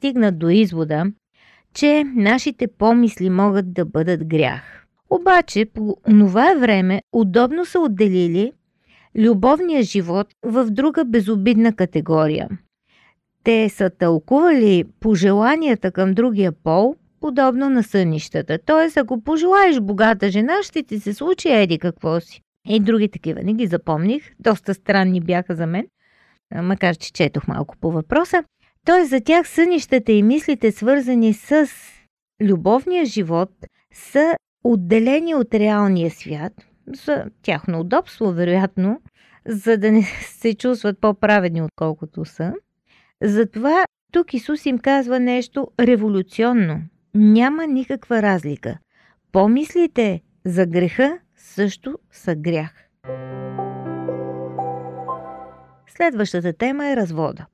стигнат 0.03 0.39
до 0.39 0.49
извода, 0.49 1.05
че 1.73 2.03
нашите 2.15 2.67
помисли 2.67 3.29
могат 3.29 3.73
да 3.73 3.85
бъдат 3.85 4.25
грях. 4.25 4.85
Обаче 5.09 5.65
по 5.65 5.97
това 6.09 6.55
време 6.59 7.01
удобно 7.13 7.65
са 7.65 7.79
отделили 7.79 8.51
любовния 9.17 9.83
живот 9.83 10.27
в 10.45 10.65
друга 10.71 11.05
безобидна 11.05 11.75
категория. 11.75 12.49
Те 13.43 13.69
са 13.69 13.89
тълкували 13.89 14.83
пожеланията 14.99 15.91
към 15.91 16.13
другия 16.13 16.51
пол 16.51 16.95
подобно 17.21 17.69
на 17.69 17.83
сънищата. 17.83 18.59
Т.е. 18.65 18.99
ако 18.99 19.21
пожелаеш 19.21 19.79
богата 19.79 20.29
жена, 20.29 20.53
ще 20.63 20.83
ти 20.83 20.99
се 20.99 21.13
случи 21.13 21.49
еди 21.49 21.79
какво 21.79 22.19
си. 22.19 22.41
И 22.67 22.79
други 22.79 23.09
такива 23.09 23.43
не 23.43 23.53
ги 23.53 23.67
запомних. 23.67 24.31
Доста 24.39 24.73
странни 24.73 25.21
бяха 25.21 25.55
за 25.55 25.67
мен, 25.67 25.87
макар 26.55 26.95
че 26.95 27.13
четох 27.13 27.47
малко 27.47 27.77
по 27.77 27.91
въпроса. 27.91 28.43
Т.е. 28.85 29.05
за 29.05 29.21
тях 29.21 29.47
сънищата 29.47 30.11
и 30.11 30.23
мислите, 30.23 30.71
свързани 30.71 31.33
с 31.33 31.67
любовния 32.41 33.05
живот, 33.05 33.49
са 33.93 34.35
отделени 34.63 35.35
от 35.35 35.53
реалния 35.53 36.11
свят, 36.11 36.53
за 36.87 37.25
тяхно 37.41 37.79
удобство, 37.79 38.31
вероятно, 38.31 39.01
за 39.47 39.77
да 39.77 39.91
не 39.91 40.03
се 40.21 40.53
чувстват 40.53 41.01
по-праведни, 41.01 41.61
отколкото 41.61 42.25
са. 42.25 42.53
Затова 43.21 43.85
тук 44.11 44.33
Исус 44.33 44.65
им 44.65 44.79
казва 44.79 45.19
нещо 45.19 45.67
революционно. 45.79 46.81
Няма 47.15 47.67
никаква 47.67 48.21
разлика. 48.21 48.77
Помислите 49.31 50.21
за 50.45 50.65
греха 50.65 51.19
също 51.35 51.99
са 52.11 52.35
грях. 52.35 52.87
Следващата 55.87 56.53
тема 56.53 56.87
е 56.87 56.95
развода. 56.95 57.45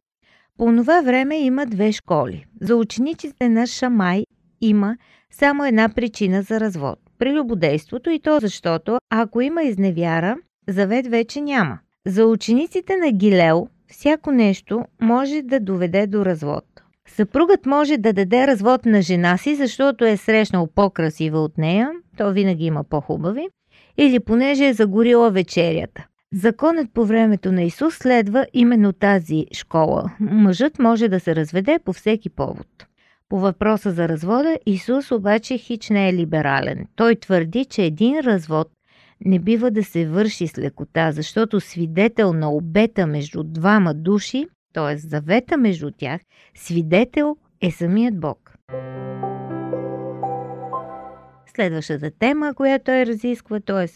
По 0.60 0.66
това 0.66 1.02
време 1.02 1.38
има 1.38 1.66
две 1.66 1.92
школи. 1.92 2.46
За 2.62 2.76
учениците 2.76 3.50
на 3.50 3.68
Шамай 3.68 4.24
има 4.62 4.98
само 5.32 5.66
една 5.66 5.90
причина 5.90 6.42
за 6.42 6.60
развод– 6.60 7.00
прелюбодейството 7.20 8.10
и 8.10 8.20
то 8.20 8.40
защото, 8.42 8.98
ако 9.10 9.42
има 9.42 9.64
изневяра, 9.64 10.38
завет 10.68 11.08
вече 11.08 11.42
няма. 11.42 11.80
За 12.08 12.26
учениците 12.26 12.98
на 12.98 13.12
Гилел 13.12 13.68
всяко 13.88 14.32
нещо 14.32 14.86
може 15.02 15.42
да 15.42 15.60
доведе 15.60 16.08
до 16.08 16.26
развод. 16.26 16.66
Съпругът 17.08 17.66
може 17.66 17.98
да 17.98 18.14
даде 18.14 18.48
развод 18.48 18.86
на 18.86 19.02
жена 19.02 19.38
си, 19.38 19.56
защото 19.56 20.06
е 20.06 20.18
срещнал 20.18 20.68
по-красива 20.76 21.40
от 21.40 21.58
нея, 21.58 21.92
то 22.18 22.32
винаги 22.32 22.66
има 22.66 22.84
по-хубави, 22.84 23.48
или 23.98 24.20
понеже 24.20 24.68
е 24.68 24.74
загорила 24.74 25.32
вечерята. 25.32 26.08
Законът 26.34 26.94
по 26.94 27.06
времето 27.06 27.52
на 27.52 27.64
Исус 27.64 27.96
следва 27.96 28.46
именно 28.54 28.94
тази 28.94 29.46
школа. 29.54 30.12
Мъжът 30.20 30.80
може 30.80 31.08
да 31.08 31.20
се 31.20 31.36
разведе 31.36 31.80
по 31.86 31.94
всеки 31.94 32.30
повод. 32.30 32.68
По 33.30 33.40
въпроса 33.40 33.92
за 33.92 34.10
развода, 34.10 34.58
Исус 34.66 35.12
обаче 35.12 35.58
хич 35.58 35.90
не 35.90 36.10
е 36.10 36.14
либерален. 36.14 36.88
Той 36.96 37.16
твърди, 37.16 37.66
че 37.66 37.84
един 37.84 38.20
развод 38.20 38.72
не 39.26 39.40
бива 39.40 39.72
да 39.72 39.84
се 39.84 40.08
върши 40.08 40.48
с 40.48 40.58
лекота, 40.58 41.12
защото 41.12 41.60
свидетел 41.60 42.34
на 42.34 42.52
обета 42.52 43.08
между 43.08 43.44
двама 43.44 43.94
души, 43.94 44.46
т.е. 44.74 44.98
завета 44.98 45.58
между 45.58 45.92
тях, 45.92 46.22
свидетел 46.56 47.36
е 47.62 47.72
самият 47.72 48.20
Бог. 48.20 48.56
Следващата 51.56 52.12
тема, 52.20 52.54
която 52.54 52.84
той 52.84 53.06
разисква, 53.06 53.60
т.е. 53.60 53.88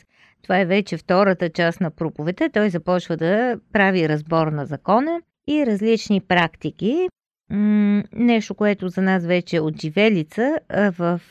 това 0.44 0.60
е 0.60 0.66
вече 0.66 0.98
втората 0.98 1.50
част 1.50 1.82
на 1.82 1.92
проповета, 1.92 2.50
той 2.54 2.70
започва 2.70 3.18
да 3.18 3.58
прави 3.74 4.10
разбор 4.10 4.48
на 4.48 4.66
закона 4.66 5.22
и 5.48 5.66
различни 5.66 6.22
практики. 6.22 7.08
нещо, 8.14 8.56
което 8.56 8.90
за 8.90 9.02
нас 9.02 9.26
вече 9.26 9.56
е 9.56 9.62
отживелица 9.62 10.60
в 10.70 11.22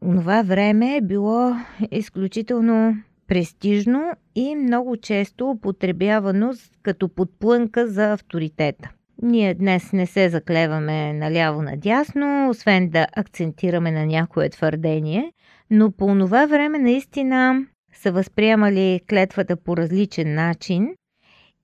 това 0.00 0.42
време 0.42 0.96
е 0.96 1.00
било 1.00 1.52
изключително 1.90 2.96
престижно 3.26 4.12
и 4.34 4.56
много 4.56 4.96
често 4.96 5.50
употребявано 5.50 6.52
като 6.82 7.08
подплънка 7.08 7.86
за 7.88 8.12
авторитета. 8.12 8.90
Ние 9.22 9.54
днес 9.54 9.92
не 9.92 10.06
се 10.06 10.28
заклеваме 10.28 11.12
наляво-надясно, 11.12 12.48
освен 12.50 12.88
да 12.88 13.06
акцентираме 13.16 13.90
на 13.90 14.06
някое 14.06 14.48
твърдение, 14.48 15.32
но 15.70 15.92
по 15.92 16.18
това 16.18 16.46
време 16.46 16.78
наистина 16.78 17.66
са 17.94 18.12
възприемали 18.12 19.00
клетвата 19.10 19.56
по 19.56 19.76
различен 19.76 20.34
начин 20.34 20.88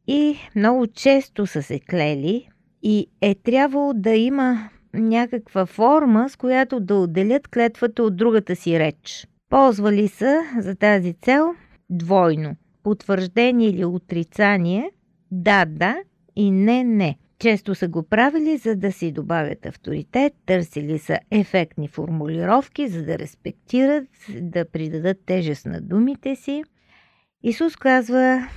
и 0.06 0.36
много 0.56 0.86
често 0.86 1.46
са 1.46 1.62
се 1.62 1.80
клели 1.80 2.48
и 2.82 3.06
е 3.20 3.34
трябвало 3.34 3.92
да 3.92 4.10
има 4.10 4.68
някаква 4.94 5.66
форма, 5.66 6.28
с 6.28 6.36
която 6.36 6.80
да 6.80 6.94
отделят 6.94 7.48
клетвата 7.48 8.02
от 8.02 8.16
другата 8.16 8.56
си 8.56 8.78
реч. 8.78 9.28
Ползвали 9.48 10.08
са 10.08 10.42
за 10.58 10.74
тази 10.74 11.12
цел 11.12 11.54
двойно 11.90 12.56
потвърждение 12.82 13.68
или 13.68 13.84
отрицание, 13.84 14.90
да, 15.30 15.64
да 15.64 15.96
и 16.36 16.50
не, 16.50 16.84
не. 16.84 17.16
Често 17.40 17.74
са 17.74 17.88
го 17.88 18.02
правили, 18.02 18.56
за 18.56 18.76
да 18.76 18.92
си 18.92 19.12
добавят 19.12 19.66
авторитет, 19.66 20.32
търсили 20.46 20.98
са 20.98 21.18
ефектни 21.30 21.88
формулировки, 21.88 22.88
за 22.88 23.02
да 23.02 23.18
респектират, 23.18 24.08
да 24.40 24.64
придадат 24.70 25.16
тежест 25.26 25.66
на 25.66 25.80
думите 25.80 26.36
си. 26.36 26.64
Исус 27.42 27.76
казва, 27.76 28.48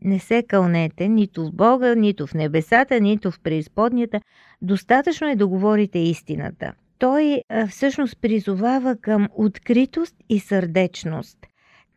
не 0.00 0.18
се 0.18 0.42
кълнете 0.42 1.08
нито 1.08 1.46
в 1.46 1.52
Бога, 1.52 1.94
нито 1.94 2.26
в 2.26 2.34
небесата, 2.34 3.00
нито 3.00 3.30
в 3.30 3.40
преизподнята. 3.40 4.20
Достатъчно 4.62 5.28
е 5.28 5.36
да 5.36 5.46
говорите 5.46 5.98
истината. 5.98 6.72
Той 6.98 7.40
всъщност 7.70 8.20
призовава 8.20 8.96
към 8.96 9.28
откритост 9.36 10.14
и 10.28 10.40
сърдечност. 10.40 11.38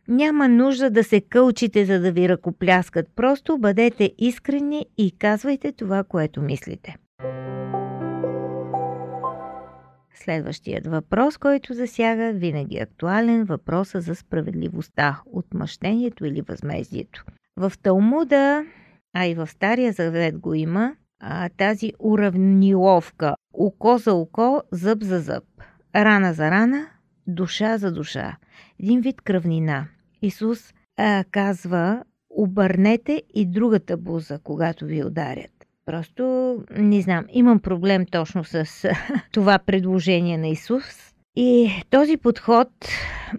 Няма 0.08 0.48
нужда 0.48 0.90
да 0.90 1.04
се 1.04 1.20
кълчите, 1.20 1.84
за 1.84 2.00
да 2.00 2.12
ви 2.12 2.28
ръкопляскат. 2.28 3.06
Просто 3.16 3.58
бъдете 3.58 4.12
искрени 4.18 4.86
и 4.98 5.18
казвайте 5.18 5.72
това, 5.72 6.04
което 6.04 6.42
мислите. 6.42 6.96
Следващият 10.14 10.86
въпрос, 10.86 11.36
който 11.36 11.74
засяга, 11.74 12.32
винаги 12.32 12.78
актуален, 12.78 13.44
въпроса 13.44 14.00
за 14.00 14.14
справедливостта, 14.14 15.20
отмъщението 15.26 16.26
или 16.26 16.40
възмездието. 16.40 17.24
В 17.56 17.72
Талмуда, 17.82 18.64
а 19.14 19.26
и 19.26 19.34
в 19.34 19.46
Стария 19.46 19.92
Завет 19.92 20.38
го 20.38 20.54
има, 20.54 20.94
а, 21.20 21.48
тази 21.48 21.92
уравниловка 21.98 23.34
око 23.54 23.98
за 23.98 24.14
око, 24.14 24.62
зъб 24.72 25.02
за 25.02 25.20
зъб, 25.20 25.44
рана 25.96 26.32
за 26.32 26.50
рана, 26.50 26.86
душа 27.26 27.78
за 27.78 27.92
душа. 27.92 28.36
Един 28.82 29.00
вид 29.00 29.20
кръвнина. 29.20 29.86
Исус 30.22 30.72
а, 30.96 31.24
казва, 31.30 32.04
обърнете 32.30 33.22
и 33.34 33.46
другата 33.46 33.96
буза, 33.96 34.38
когато 34.44 34.84
ви 34.84 35.04
ударят. 35.04 35.50
Просто 35.86 36.56
не 36.78 37.00
знам, 37.00 37.24
имам 37.32 37.60
проблем 37.60 38.06
точно 38.06 38.44
с 38.44 38.88
това 39.32 39.58
предложение 39.58 40.38
на 40.38 40.48
Исус. 40.48 41.14
И 41.36 41.70
този 41.90 42.16
подход 42.16 42.68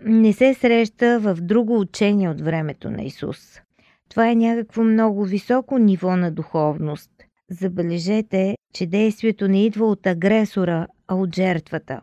не 0.05 0.33
се 0.33 0.53
среща 0.53 1.19
в 1.19 1.37
друго 1.41 1.79
учение 1.79 2.29
от 2.29 2.41
времето 2.41 2.91
на 2.91 3.03
Исус. 3.03 3.61
Това 4.09 4.29
е 4.29 4.35
някакво 4.35 4.83
много 4.83 5.25
високо 5.25 5.77
ниво 5.77 6.15
на 6.15 6.31
духовност. 6.31 7.11
Забележете, 7.49 8.55
че 8.73 8.85
действието 8.85 9.47
не 9.47 9.65
идва 9.65 9.85
от 9.85 10.07
агресора, 10.07 10.87
а 11.07 11.15
от 11.15 11.35
жертвата. 11.35 12.01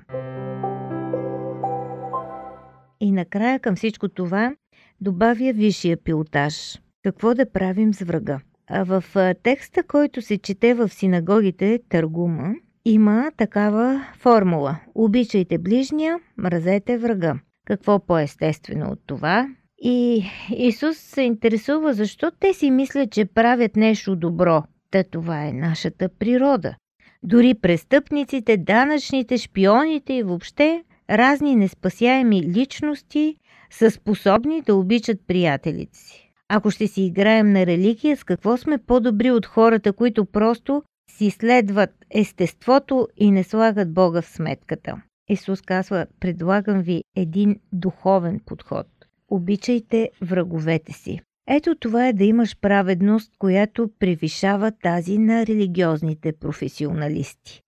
И 3.00 3.12
накрая 3.12 3.60
към 3.60 3.76
всичко 3.76 4.08
това 4.08 4.54
добавя 5.00 5.52
висшия 5.52 5.96
пилотаж. 5.96 6.78
Какво 7.02 7.34
да 7.34 7.50
правим 7.50 7.94
с 7.94 8.00
врага? 8.00 8.40
А 8.70 8.84
в 8.84 9.04
текста, 9.42 9.82
който 9.82 10.22
се 10.22 10.38
чете 10.38 10.74
в 10.74 10.88
синагогите 10.88 11.80
Търгума, 11.88 12.54
има 12.84 13.32
такава 13.36 14.06
формула. 14.16 14.80
Обичайте 14.94 15.58
ближния, 15.58 16.18
мразете 16.36 16.98
врага. 16.98 17.38
Какво 17.66 17.98
по-естествено 17.98 18.90
от 18.90 18.98
това? 19.06 19.48
И 19.78 20.24
Исус 20.56 20.98
се 20.98 21.22
интересува 21.22 21.94
защо 21.94 22.30
те 22.40 22.54
си 22.54 22.70
мислят, 22.70 23.10
че 23.10 23.24
правят 23.24 23.76
нещо 23.76 24.16
добро. 24.16 24.62
Та 24.90 25.04
това 25.04 25.46
е 25.46 25.52
нашата 25.52 26.08
природа. 26.08 26.74
Дори 27.22 27.54
престъпниците, 27.54 28.56
данъчните, 28.56 29.38
шпионите 29.38 30.12
и 30.12 30.22
въобще 30.22 30.84
разни 31.10 31.56
неспасяеми 31.56 32.42
личности 32.42 33.36
са 33.70 33.90
способни 33.90 34.62
да 34.62 34.74
обичат 34.74 35.20
приятелите 35.26 35.98
си. 35.98 36.32
Ако 36.48 36.70
ще 36.70 36.86
си 36.86 37.02
играем 37.02 37.52
на 37.52 37.66
религия, 37.66 38.16
с 38.16 38.24
какво 38.24 38.56
сме 38.56 38.78
по-добри 38.78 39.30
от 39.30 39.46
хората, 39.46 39.92
които 39.92 40.24
просто 40.24 40.82
си 41.10 41.30
следват 41.30 41.90
естеството 42.10 43.08
и 43.16 43.30
не 43.30 43.44
слагат 43.44 43.94
Бога 43.94 44.22
в 44.22 44.28
сметката? 44.28 45.02
Исус 45.28 45.62
казва, 45.62 46.06
предлагам 46.20 46.80
ви 46.80 47.02
един 47.16 47.56
духовен 47.72 48.40
подход. 48.46 48.86
Обичайте 49.30 50.10
враговете 50.22 50.92
си. 50.92 51.20
Ето 51.50 51.74
това 51.74 52.08
е 52.08 52.12
да 52.12 52.24
имаш 52.24 52.56
праведност, 52.60 53.32
която 53.38 53.90
превишава 53.98 54.72
тази 54.82 55.18
на 55.18 55.46
религиозните 55.46 56.32
професионалисти. 56.32 57.62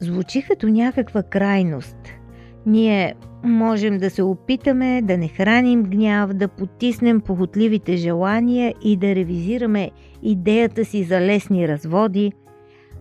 Звучи 0.00 0.42
като 0.42 0.68
някаква 0.68 1.22
крайност. 1.22 1.96
Ние 2.66 3.14
можем 3.44 3.98
да 3.98 4.10
се 4.10 4.22
опитаме 4.22 5.02
да 5.02 5.18
не 5.18 5.28
храним 5.28 5.82
гняв, 5.82 6.34
да 6.34 6.48
потиснем 6.48 7.20
похотливите 7.20 7.96
желания 7.96 8.74
и 8.84 8.96
да 8.96 9.14
ревизираме 9.14 9.90
идеята 10.22 10.84
си 10.84 11.04
за 11.04 11.20
лесни 11.20 11.68
разводи. 11.68 12.32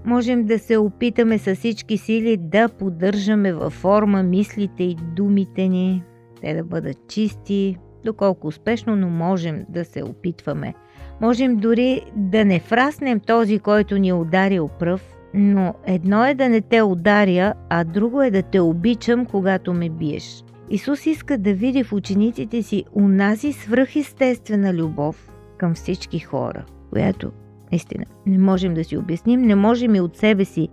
Можем 0.05 0.45
да 0.45 0.59
се 0.59 0.77
опитаме 0.77 1.37
с 1.37 1.55
всички 1.55 1.97
сили 1.97 2.37
да 2.37 2.69
поддържаме 2.69 3.53
във 3.53 3.73
форма 3.73 4.23
мислите 4.23 4.83
и 4.83 4.97
думите 5.15 5.67
ни, 5.67 6.03
те 6.41 6.53
да 6.53 6.63
бъдат 6.63 7.07
чисти, 7.07 7.77
доколко 8.05 8.47
успешно, 8.47 8.95
но 8.95 9.09
можем 9.09 9.65
да 9.69 9.85
се 9.85 10.03
опитваме. 10.03 10.73
Можем 11.21 11.57
дори 11.57 12.01
да 12.15 12.45
не 12.45 12.59
фраснем 12.59 13.19
този, 13.19 13.59
който 13.59 13.97
ни 13.97 14.09
е 14.09 14.13
ударил 14.13 14.69
пръв, 14.79 15.14
но 15.35 15.73
едно 15.85 16.25
е 16.25 16.33
да 16.33 16.49
не 16.49 16.61
те 16.61 16.81
ударя, 16.81 17.53
а 17.69 17.83
друго 17.83 18.21
е 18.21 18.31
да 18.31 18.41
те 18.41 18.59
обичам, 18.59 19.25
когато 19.25 19.73
ме 19.73 19.89
биеш. 19.89 20.43
Исус 20.69 21.05
иска 21.05 21.37
да 21.37 21.53
види 21.53 21.83
в 21.83 21.93
учениците 21.93 22.63
си 22.63 22.83
унази 22.93 23.53
свръхестествена 23.53 24.73
любов 24.73 25.31
към 25.57 25.73
всички 25.73 26.19
хора, 26.19 26.65
която 26.89 27.31
наистина 27.71 28.05
не 28.25 28.37
можем 28.37 28.73
да 28.73 28.83
си 28.83 28.97
обясним, 28.97 29.41
не 29.41 29.55
можем 29.55 29.95
и 29.95 30.01
от 30.01 30.17
себе 30.17 30.45
си 30.45 30.69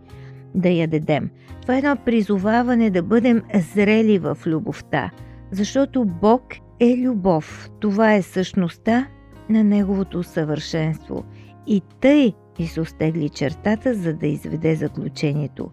да 0.55 0.69
я 0.69 0.89
дадем. 0.89 1.31
Това 1.63 1.75
е 1.75 1.79
едно 1.79 1.97
призоваване 1.97 2.91
да 2.91 3.03
бъдем 3.03 3.43
зрели 3.75 4.19
в 4.19 4.39
любовта, 4.47 5.11
защото 5.51 6.05
Бог 6.05 6.43
е 6.81 6.97
любов. 6.97 7.71
Това 7.81 8.15
е 8.15 8.23
същността 8.23 9.07
на 9.49 9.65
Неговото 9.65 10.23
съвършенство. 10.23 11.25
И 11.67 11.83
тъй 12.01 12.33
Исус 12.59 12.93
тегли 12.93 13.29
чертата, 13.29 13.95
за 13.95 14.15
да 14.15 14.27
изведе 14.27 14.75
заключението. 14.75 15.71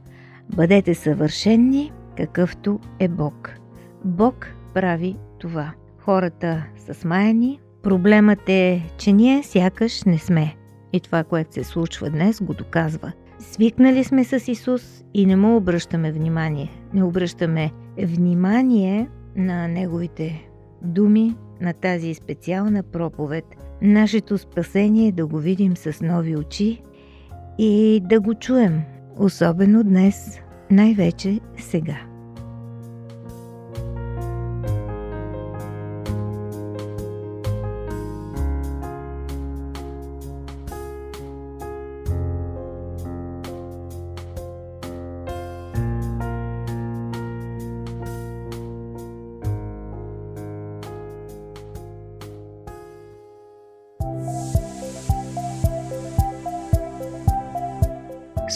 Бъдете 0.55 0.95
съвършенни, 0.95 1.91
какъвто 2.17 2.79
е 2.99 3.07
Бог. 3.07 3.51
Бог 4.05 4.47
прави 4.73 5.15
това. 5.39 5.73
Хората 5.97 6.65
са 6.77 6.93
смаяни. 6.93 7.59
Проблемът 7.83 8.49
е, 8.49 8.83
че 8.97 9.11
ние 9.11 9.43
сякаш 9.43 10.03
не 10.03 10.17
сме. 10.17 10.55
И 10.93 10.99
това, 10.99 11.23
което 11.23 11.53
се 11.53 11.63
случва 11.63 12.09
днес, 12.09 12.41
го 12.41 12.53
доказва. 12.53 13.11
Свикнали 13.39 14.03
сме 14.03 14.23
с 14.23 14.47
Исус 14.47 15.03
и 15.13 15.25
не 15.25 15.35
му 15.35 15.55
обръщаме 15.55 16.11
внимание. 16.11 16.71
Не 16.93 17.03
обръщаме 17.03 17.71
внимание 17.97 19.09
на 19.35 19.67
Неговите 19.67 20.48
думи 20.81 21.35
на 21.61 21.73
тази 21.73 22.13
специална 22.13 22.83
проповед. 22.83 23.45
Нашето 23.81 24.37
спасение 24.37 25.07
е 25.07 25.11
да 25.11 25.27
го 25.27 25.37
видим 25.37 25.77
с 25.77 26.01
нови 26.01 26.35
очи 26.35 26.81
и 27.57 28.01
да 28.03 28.19
го 28.19 28.33
чуем, 28.33 28.81
особено 29.17 29.83
днес, 29.83 30.39
най-вече 30.71 31.39
сега. 31.57 32.08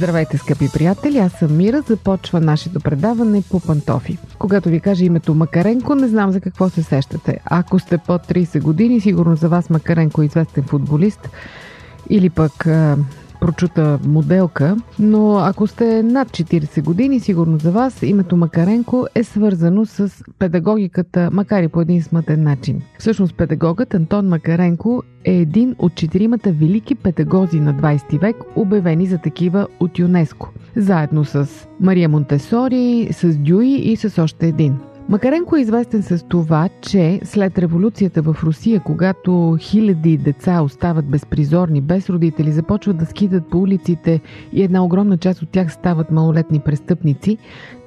Здравейте, 0.00 0.38
скъпи 0.38 0.68
приятели! 0.72 1.18
Аз 1.18 1.32
съм 1.32 1.56
Мира. 1.56 1.82
Започва 1.82 2.40
нашето 2.40 2.80
предаване 2.80 3.42
по 3.50 3.60
пантофи. 3.60 4.18
Когато 4.38 4.68
ви 4.68 4.80
кажа 4.80 5.04
името 5.04 5.34
Макаренко, 5.34 5.94
не 5.94 6.08
знам 6.08 6.30
за 6.30 6.40
какво 6.40 6.68
се 6.68 6.82
сещате. 6.82 7.40
Ако 7.44 7.78
сте 7.78 7.98
под 7.98 8.26
30 8.26 8.62
години, 8.62 9.00
сигурно 9.00 9.36
за 9.36 9.48
вас 9.48 9.70
Макаренко 9.70 10.22
е 10.22 10.24
известен 10.24 10.64
футболист 10.64 11.28
или 12.10 12.30
пък 12.30 12.66
прочута 13.40 13.98
моделка, 14.06 14.76
но 14.98 15.38
ако 15.38 15.66
сте 15.66 16.02
над 16.02 16.28
40 16.28 16.82
години, 16.82 17.20
сигурно 17.20 17.58
за 17.58 17.70
вас 17.70 18.02
името 18.02 18.36
Макаренко 18.36 19.06
е 19.14 19.24
свързано 19.24 19.86
с 19.86 20.24
педагогиката, 20.38 21.28
макар 21.32 21.62
и 21.62 21.68
по 21.68 21.80
един 21.80 22.02
смътен 22.02 22.42
начин. 22.42 22.82
Всъщност 22.98 23.36
педагогът 23.36 23.94
Антон 23.94 24.28
Макаренко 24.28 25.02
е 25.24 25.32
един 25.32 25.76
от 25.78 25.94
четиримата 25.94 26.52
велики 26.52 26.94
педагози 26.94 27.60
на 27.60 27.74
20 27.74 28.20
век, 28.20 28.36
обявени 28.56 29.06
за 29.06 29.18
такива 29.18 29.66
от 29.80 29.98
ЮНЕСКО, 29.98 30.48
заедно 30.76 31.24
с 31.24 31.48
Мария 31.80 32.08
Монтесори, 32.08 33.08
с 33.12 33.36
Дюи 33.36 33.74
и 33.74 33.96
с 33.96 34.22
още 34.22 34.48
един– 34.48 34.78
Макаренко 35.10 35.56
е 35.56 35.60
известен 35.60 36.02
с 36.02 36.24
това, 36.28 36.68
че 36.80 37.20
след 37.24 37.58
революцията 37.58 38.22
в 38.22 38.36
Русия, 38.42 38.80
когато 38.80 39.56
хиляди 39.60 40.16
деца 40.16 40.62
остават 40.62 41.04
безпризорни, 41.04 41.80
без 41.80 42.10
родители, 42.10 42.52
започват 42.52 42.98
да 42.98 43.06
скидат 43.06 43.50
по 43.50 43.58
улиците 43.58 44.20
и 44.52 44.62
една 44.62 44.84
огромна 44.84 45.18
част 45.18 45.42
от 45.42 45.48
тях 45.48 45.72
стават 45.72 46.10
малолетни 46.10 46.60
престъпници, 46.60 47.38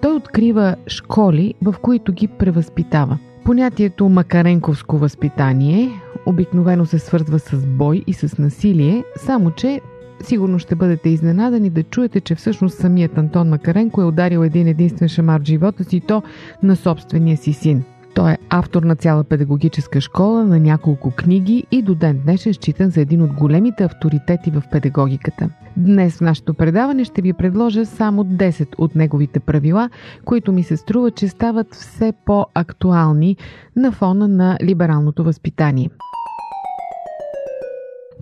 той 0.01 0.15
открива 0.15 0.75
школи, 0.88 1.53
в 1.62 1.75
които 1.81 2.13
ги 2.13 2.27
превъзпитава. 2.27 3.17
Понятието 3.45 4.09
макаренковско 4.09 4.97
възпитание 4.97 5.89
обикновено 6.25 6.86
се 6.86 6.99
свързва 6.99 7.39
с 7.39 7.65
бой 7.65 8.03
и 8.07 8.13
с 8.13 8.38
насилие, 8.38 9.03
само 9.17 9.51
че 9.51 9.81
Сигурно 10.23 10.59
ще 10.59 10.75
бъдете 10.75 11.09
изненадани 11.09 11.69
да 11.69 11.83
чуете, 11.83 12.21
че 12.21 12.36
всъщност 12.36 12.77
самият 12.77 13.17
Антон 13.17 13.49
Макаренко 13.49 14.01
е 14.01 14.05
ударил 14.05 14.39
един 14.39 14.67
единствен 14.67 15.09
шамар 15.09 15.41
в 15.41 15.45
живота 15.45 15.83
си, 15.83 16.01
то 16.07 16.23
на 16.63 16.75
собствения 16.75 17.38
си 17.38 17.53
син. 17.53 17.83
Той 18.15 18.31
е 18.31 18.38
автор 18.49 18.83
на 18.83 18.95
цяла 18.95 19.23
педагогическа 19.23 20.01
школа, 20.01 20.43
на 20.43 20.59
няколко 20.59 21.12
книги 21.12 21.63
и 21.71 21.81
до 21.81 21.95
ден 21.95 22.21
днешен 22.25 22.53
считан 22.53 22.89
за 22.89 23.01
един 23.01 23.21
от 23.21 23.33
големите 23.33 23.83
авторитети 23.83 24.51
в 24.51 24.63
педагогиката. 24.71 25.49
Днес 25.77 26.17
в 26.17 26.21
нашето 26.21 26.53
предаване 26.53 27.05
ще 27.05 27.21
ви 27.21 27.33
предложа 27.33 27.86
само 27.86 28.23
10 28.23 28.67
от 28.77 28.95
неговите 28.95 29.39
правила, 29.39 29.89
които 30.25 30.51
ми 30.51 30.63
се 30.63 30.77
струва, 30.77 31.12
че 31.12 31.27
стават 31.27 31.75
все 31.75 32.13
по-актуални 32.25 33.38
на 33.75 33.91
фона 33.91 34.27
на 34.27 34.57
либералното 34.63 35.23
възпитание. 35.23 35.89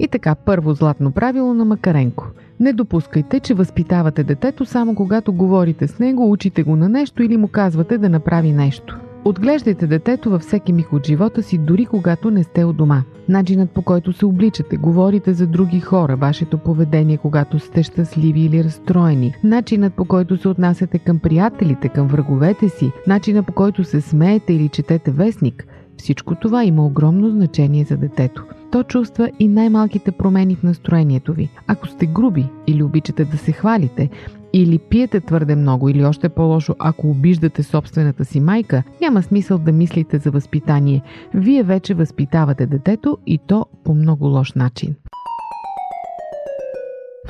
И 0.04 0.08
така, 0.08 0.36
първо 0.36 0.74
златно 0.74 1.12
правило 1.12 1.54
на 1.54 1.66
Макаренко. 1.66 2.28
Не 2.60 2.74
допускайте, 2.74 3.40
че 3.40 3.54
възпитавате 3.54 4.24
детето 4.24 4.66
само 4.66 4.96
когато 4.96 5.34
говорите 5.34 5.88
с 5.88 6.00
него, 6.00 6.32
учите 6.32 6.64
го 6.64 6.76
на 6.76 6.90
нещо 6.90 7.24
или 7.24 7.38
му 7.38 7.48
казвате 7.48 7.98
да 7.98 8.10
направи 8.10 8.52
нещо. 8.52 9.00
Отглеждайте 9.26 9.88
детето 9.88 10.30
във 10.30 10.42
всеки 10.42 10.74
миг 10.74 10.94
от 10.94 11.08
живота 11.08 11.44
си, 11.44 11.58
дори 11.58 11.86
когато 11.86 12.32
не 12.32 12.44
сте 12.44 12.66
у 12.66 12.74
дома. 12.74 13.04
Начинът 13.30 13.72
по 13.72 13.82
който 13.82 14.14
се 14.14 14.26
обличате, 14.26 14.78
говорите 14.78 15.34
за 15.34 15.48
други 15.48 15.80
хора, 15.80 16.16
вашето 16.16 16.58
поведение, 16.58 17.18
когато 17.18 17.60
сте 17.60 17.84
щастливи 17.84 18.42
или 18.42 18.64
разстроени, 18.64 19.34
начинът 19.44 19.94
по 19.94 20.06
който 20.06 20.38
се 20.38 20.48
отнасяте 20.48 21.00
към 21.00 21.20
приятелите, 21.20 21.90
към 21.90 22.08
враговете 22.08 22.70
си, 22.70 22.92
начинът 23.08 23.46
по 23.46 23.54
който 23.54 23.84
се 23.84 24.02
смеете 24.02 24.54
или 24.54 24.70
четете 24.70 25.12
вестник– 25.12 25.68
всичко 25.98 26.36
това 26.36 26.64
има 26.64 26.86
огромно 26.86 27.30
значение 27.30 27.84
за 27.84 27.98
детето. 27.98 28.46
То 28.72 28.84
чувства 28.84 29.32
и 29.40 29.48
най-малките 29.48 30.12
промени 30.12 30.56
в 30.56 30.64
настроението 30.64 31.34
ви. 31.34 31.50
Ако 31.68 31.88
сте 31.88 32.06
груби 32.06 32.46
или 32.68 32.84
обичате 32.84 33.26
да 33.26 33.38
се 33.38 33.52
хвалите, 33.52 34.10
или 34.54 34.80
пиете 34.80 35.20
твърде 35.20 35.56
много, 35.56 35.90
или 35.90 36.06
още 36.06 36.30
по-лошо, 36.30 36.76
ако 36.80 37.10
обиждате 37.10 37.64
собствената 37.64 38.26
си 38.26 38.40
майка, 38.40 38.84
няма 39.02 39.24
смисъл 39.24 39.58
да 39.58 39.72
мислите 39.72 40.18
за 40.18 40.32
възпитание. 40.32 41.02
Вие 41.34 41.64
вече 41.64 41.94
възпитавате 41.94 42.66
детето 42.66 43.18
и 43.28 43.40
то 43.48 43.66
по 43.84 43.94
много 43.94 44.26
лош 44.26 44.54
начин. 44.54 44.96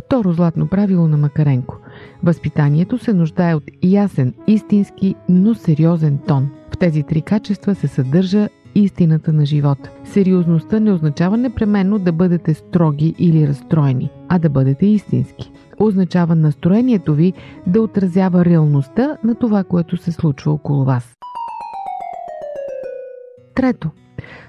Второ 0.05 0.31
златно 0.31 0.67
правило 0.67 1.07
на 1.07 1.17
Макаренко. 1.17 1.77
Възпитанието 2.23 2.97
се 2.97 3.13
нуждае 3.13 3.55
от 3.55 3.63
ясен, 3.83 4.33
истински, 4.47 5.15
но 5.29 5.55
сериозен 5.55 6.17
тон. 6.27 6.49
В 6.73 6.77
тези 6.77 7.03
три 7.03 7.21
качества 7.21 7.75
се 7.75 7.87
съдържа 7.87 8.49
истината 8.75 9.33
на 9.33 9.45
живота. 9.45 9.91
Сериозността 10.03 10.79
не 10.79 10.91
означава 10.91 11.37
непременно 11.37 11.99
да 11.99 12.11
бъдете 12.11 12.53
строги 12.53 13.15
или 13.19 13.47
разстроени, 13.47 14.09
а 14.29 14.39
да 14.39 14.49
бъдете 14.49 14.85
истински. 14.85 15.51
Означава 15.79 16.35
настроението 16.35 17.13
ви 17.13 17.33
да 17.67 17.81
отразява 17.81 18.45
реалността 18.45 19.17
на 19.23 19.35
това, 19.35 19.63
което 19.63 19.97
се 19.97 20.11
случва 20.11 20.51
около 20.51 20.85
вас. 20.85 21.13
Трето. 23.55 23.89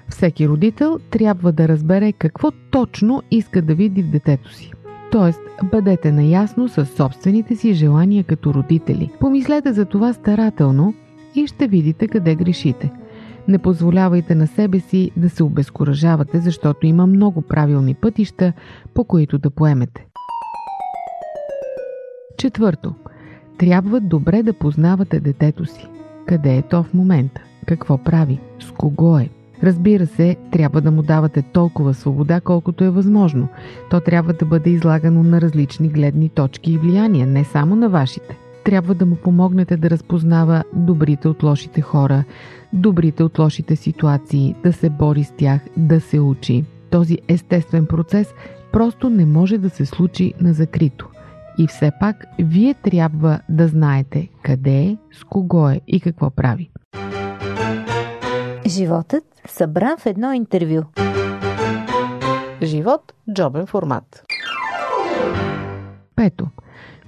Всеки 0.09 0.47
родител 0.47 0.99
трябва 1.09 1.51
да 1.51 1.67
разбере 1.67 2.11
какво 2.11 2.51
точно 2.71 3.23
иска 3.31 3.61
да 3.61 3.75
види 3.75 4.03
в 4.03 4.11
детето 4.11 4.53
си. 4.53 4.71
Тоест, 5.11 5.41
бъдете 5.71 6.11
наясно 6.11 6.67
с 6.67 6.85
собствените 6.85 7.55
си 7.55 7.73
желания 7.73 8.23
като 8.23 8.53
родители. 8.53 9.11
Помислете 9.19 9.73
за 9.73 9.85
това 9.85 10.13
старателно 10.13 10.93
и 11.35 11.47
ще 11.47 11.67
видите 11.67 12.07
къде 12.07 12.35
грешите– 12.35 12.91
не 13.47 13.57
позволявайте 13.57 14.35
на 14.35 14.47
себе 14.47 14.79
си 14.79 15.11
да 15.17 15.29
се 15.29 15.43
обезкуражавате, 15.43 16.39
защото 16.39 16.85
има 16.85 17.07
много 17.07 17.41
правилни 17.41 17.93
пътища, 17.93 18.53
по 18.93 19.03
които 19.03 19.37
да 19.37 19.49
поемете. 19.49 20.05
Четвърто. 22.37 22.93
Трябва 23.57 23.99
добре 23.99 24.43
да 24.43 24.53
познавате 24.53 25.19
детето 25.19 25.65
си. 25.65 25.87
Къде 26.25 26.55
е 26.55 26.61
то 26.61 26.83
в 26.83 26.93
момента? 26.93 27.41
Какво 27.65 27.97
прави? 27.97 28.39
С 28.59 28.71
кого 28.71 29.17
е? 29.17 29.29
Разбира 29.63 30.07
се, 30.07 30.35
трябва 30.51 30.81
да 30.81 30.91
му 30.91 31.03
давате 31.03 31.41
толкова 31.41 31.93
свобода, 31.93 32.41
колкото 32.41 32.83
е 32.83 32.89
възможно. 32.89 33.47
То 33.89 33.99
трябва 33.99 34.33
да 34.33 34.45
бъде 34.45 34.69
излагано 34.69 35.23
на 35.23 35.41
различни 35.41 35.87
гледни 35.87 36.29
точки 36.29 36.71
и 36.71 36.77
влияния, 36.77 37.27
не 37.27 37.43
само 37.43 37.75
на 37.75 37.89
вашите. 37.89 38.37
Трябва 38.63 38.95
да 38.95 39.05
му 39.05 39.15
помогнете 39.15 39.77
да 39.77 39.89
разпознава 39.89 40.63
добрите 40.73 41.27
от 41.27 41.43
лошите 41.43 41.81
хора, 41.81 42.23
добрите 42.73 43.23
от 43.23 43.39
лошите 43.39 43.75
ситуации, 43.75 44.55
да 44.63 44.73
се 44.73 44.89
бори 44.89 45.23
с 45.23 45.31
тях, 45.31 45.61
да 45.77 46.01
се 46.01 46.19
учи. 46.19 46.65
Този 46.89 47.17
естествен 47.27 47.85
процес 47.85 48.33
просто 48.71 49.09
не 49.09 49.25
може 49.25 49.57
да 49.57 49.69
се 49.69 49.85
случи 49.85 50.33
на 50.41 50.53
закрито. 50.53 51.09
И 51.57 51.67
все 51.67 51.91
пак, 51.99 52.25
вие 52.39 52.73
трябва 52.73 53.39
да 53.49 53.67
знаете 53.67 54.29
къде 54.43 54.77
е, 54.77 54.97
с 55.11 55.23
кого 55.23 55.69
е 55.69 55.81
и 55.87 55.99
какво 55.99 56.29
прави. 56.29 56.69
Животът 58.67 59.23
събран 59.47 59.97
в 59.97 60.05
едно 60.05 60.33
интервю. 60.33 60.83
Живот– 62.61 63.13
джобен 63.33 63.65
формат. 63.65 64.23
Пето. 66.15 66.47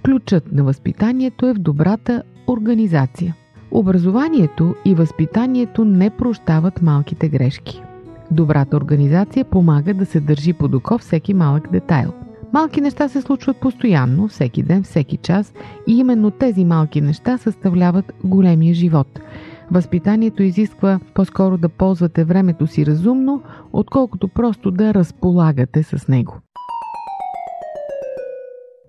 Ключът 0.05 0.51
на 0.51 0.63
възпитанието 0.63 1.47
е 1.47 1.53
в 1.53 1.57
добрата 1.57 2.23
организация– 2.47 3.35
Образованието 3.71 4.75
и 4.85 4.95
възпитанието 4.95 5.85
не 5.85 6.09
прощават 6.09 6.81
малките 6.81 7.29
грешки. 7.29 7.81
Добрата 8.31 8.77
организация 8.77 9.45
помага 9.45 9.93
да 9.93 10.05
се 10.05 10.19
държи 10.19 10.53
под 10.53 10.73
око 10.73 10.97
всеки 10.97 11.33
малък 11.33 11.71
детайл. 11.71 12.13
Малки 12.53 12.81
неща 12.81 13.09
се 13.09 13.21
случват 13.21 13.57
постоянно, 13.57 14.27
всеки 14.27 14.63
ден, 14.63 14.83
всеки 14.83 15.17
час 15.17 15.53
и 15.87 15.97
именно 15.97 16.31
тези 16.31 16.65
малки 16.65 17.01
неща 17.01 17.37
съставляват 17.37 18.13
големия 18.23 18.73
живот. 18.73 19.19
Възпитанието 19.71 20.43
изисква 20.43 20.99
по-скоро 21.13 21.57
да 21.57 21.69
ползвате 21.69 22.23
времето 22.23 22.67
си 22.67 22.85
разумно, 22.85 23.43
отколкото 23.73 24.27
просто 24.27 24.71
да 24.71 24.93
разполагате 24.93 25.83
с 25.83 26.07
него. 26.07 26.37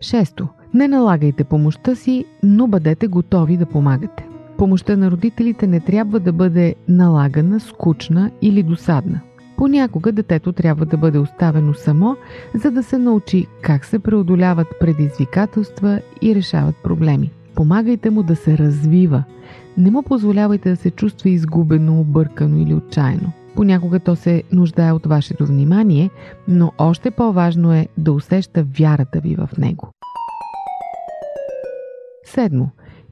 Шесто. 0.00 0.48
Не 0.76 0.88
налагайте 0.88 1.44
помощта 1.44 1.94
си, 1.94 2.24
но 2.42 2.66
бъдете 2.66 3.06
готови 3.06 3.56
да 3.56 3.66
помагате. 3.66 4.26
Помощта 4.58 4.96
на 4.96 5.10
родителите 5.10 5.66
не 5.66 5.80
трябва 5.80 6.20
да 6.20 6.32
бъде 6.32 6.74
налагана, 6.88 7.60
скучна 7.60 8.30
или 8.42 8.62
досадна. 8.62 9.20
Понякога 9.56 10.12
детето 10.12 10.52
трябва 10.52 10.86
да 10.86 10.96
бъде 10.96 11.18
оставено 11.18 11.74
само, 11.74 12.16
за 12.54 12.70
да 12.70 12.82
се 12.82 12.98
научи 12.98 13.46
как 13.62 13.84
се 13.84 13.98
преодоляват 13.98 14.66
предизвикателства 14.80 16.00
и 16.22 16.34
решават 16.34 16.76
проблеми. 16.82 17.30
Помагайте 17.54 18.10
му 18.10 18.22
да 18.22 18.36
се 18.36 18.58
развива. 18.58 19.24
Не 19.78 19.90
му 19.90 20.02
позволявайте 20.02 20.70
да 20.70 20.76
се 20.76 20.90
чувства 20.90 21.30
изгубено, 21.30 22.00
объркано 22.00 22.58
или 22.58 22.74
отчаяно. 22.74 23.32
Понякога 23.54 24.00
то 24.00 24.16
се 24.16 24.42
нуждае 24.52 24.92
от 24.92 25.06
вашето 25.06 25.46
внимание, 25.46 26.10
но 26.48 26.72
още 26.78 27.10
по-важно 27.10 27.72
е 27.72 27.88
да 27.98 28.12
усеща 28.12 28.64
вярата 28.78 29.20
ви 29.20 29.34
в 29.34 29.48
него. 29.58 29.90
Седмо. 32.36 32.66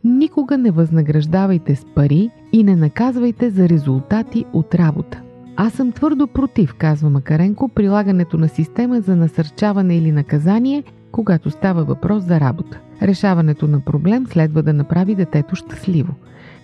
Никога 0.05 0.59
не 0.59 0.71
възнаграждавайте 0.71 1.77
с 1.77 1.85
пари 1.95 2.31
и 2.53 2.65
не 2.65 2.77
наказвайте 2.77 3.51
за 3.51 3.69
резултати 3.69 4.45
от 4.53 4.75
работа. 4.75 5.21
Аз 5.57 5.73
съм 5.73 5.93
твърдо 5.93 6.27
против, 6.27 6.75
казва 6.75 7.11
Макаренко, 7.11 7.69
прилагането 7.69 8.39
на 8.39 8.49
система 8.49 9.01
за 9.01 9.17
насърчаване 9.17 9.97
или 9.97 10.13
наказание, 10.13 10.83
когато 11.13 11.51
става 11.51 11.85
въпрос 11.85 12.25
за 12.25 12.41
работа. 12.41 12.81
Решаването 13.03 13.69
на 13.69 13.81
проблем 13.81 14.27
следва 14.27 14.63
да 14.63 14.73
направи 14.73 15.15
детето 15.15 15.57
щастливо. 15.57 16.15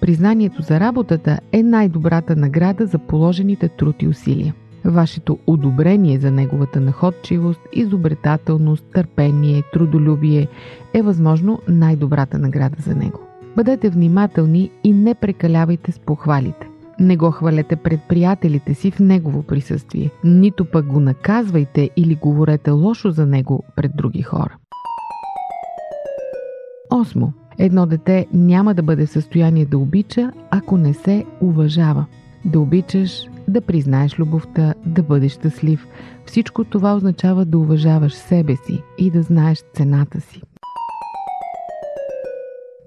Признанието 0.01 0.63
за 0.63 0.81
работата 0.81 1.41
е 1.53 1.63
най-добрата 1.63 2.37
награда 2.37 2.87
за 2.87 2.99
положените 2.99 3.69
труд 3.69 4.03
и 4.03 4.09
усилия. 4.09 4.55
Вашето 4.85 5.39
одобрение 5.47 6.19
за 6.19 6.31
неговата 6.31 6.81
находчивост, 6.81 7.61
изобретателност, 7.73 8.85
търпение, 8.95 9.63
трудолюбие 9.73 10.49
е 10.95 11.03
възможно 11.03 11.59
най-добрата 11.69 12.39
награда 12.39 12.77
за 12.83 12.95
него. 12.95 13.21
Бъдете 13.57 13.91
внимателни 13.91 14.71
и 14.85 14.93
не 14.93 15.15
прекалявайте 15.15 15.93
с 15.93 15.99
похвалите. 15.99 16.69
Не 17.01 17.17
го 17.17 17.31
хвалете 17.31 17.77
пред 17.77 18.01
приятелите 18.09 18.75
си 18.75 18.91
в 18.91 19.01
негово 19.01 19.43
присъствие, 19.43 20.11
нито 20.25 20.65
пък 20.65 20.87
го 20.87 21.01
наказвайте 21.01 21.91
или 21.97 22.15
говорете 22.15 22.71
лошо 22.71 23.11
за 23.11 23.27
него 23.27 23.65
пред 23.77 23.93
други 23.97 24.23
хора. 24.23 24.57
Осмо. 26.91 27.33
Едно 27.59 27.87
дете 27.87 28.27
няма 28.33 28.75
да 28.75 28.83
бъде 28.83 29.07
в 29.07 29.11
състояние 29.11 29.65
да 29.65 29.79
обича, 29.79 30.33
ако 30.51 30.77
не 30.77 30.95
се 30.95 31.25
уважава. 31.41 32.07
Да 32.45 32.61
обичаш, 32.61 33.29
да 33.51 33.61
признаеш 33.61 34.19
любовта, 34.19 34.75
да 34.87 35.03
бъдеш 35.03 35.33
щастлив. 35.33 35.87
Всичко 36.27 36.65
това 36.65 36.95
означава 36.95 37.45
да 37.45 37.59
уважаваш 37.59 38.15
себе 38.15 38.57
си 38.57 38.83
и 38.99 39.11
да 39.11 39.23
знаеш 39.23 39.65
цената 39.75 40.21
си. 40.21 40.43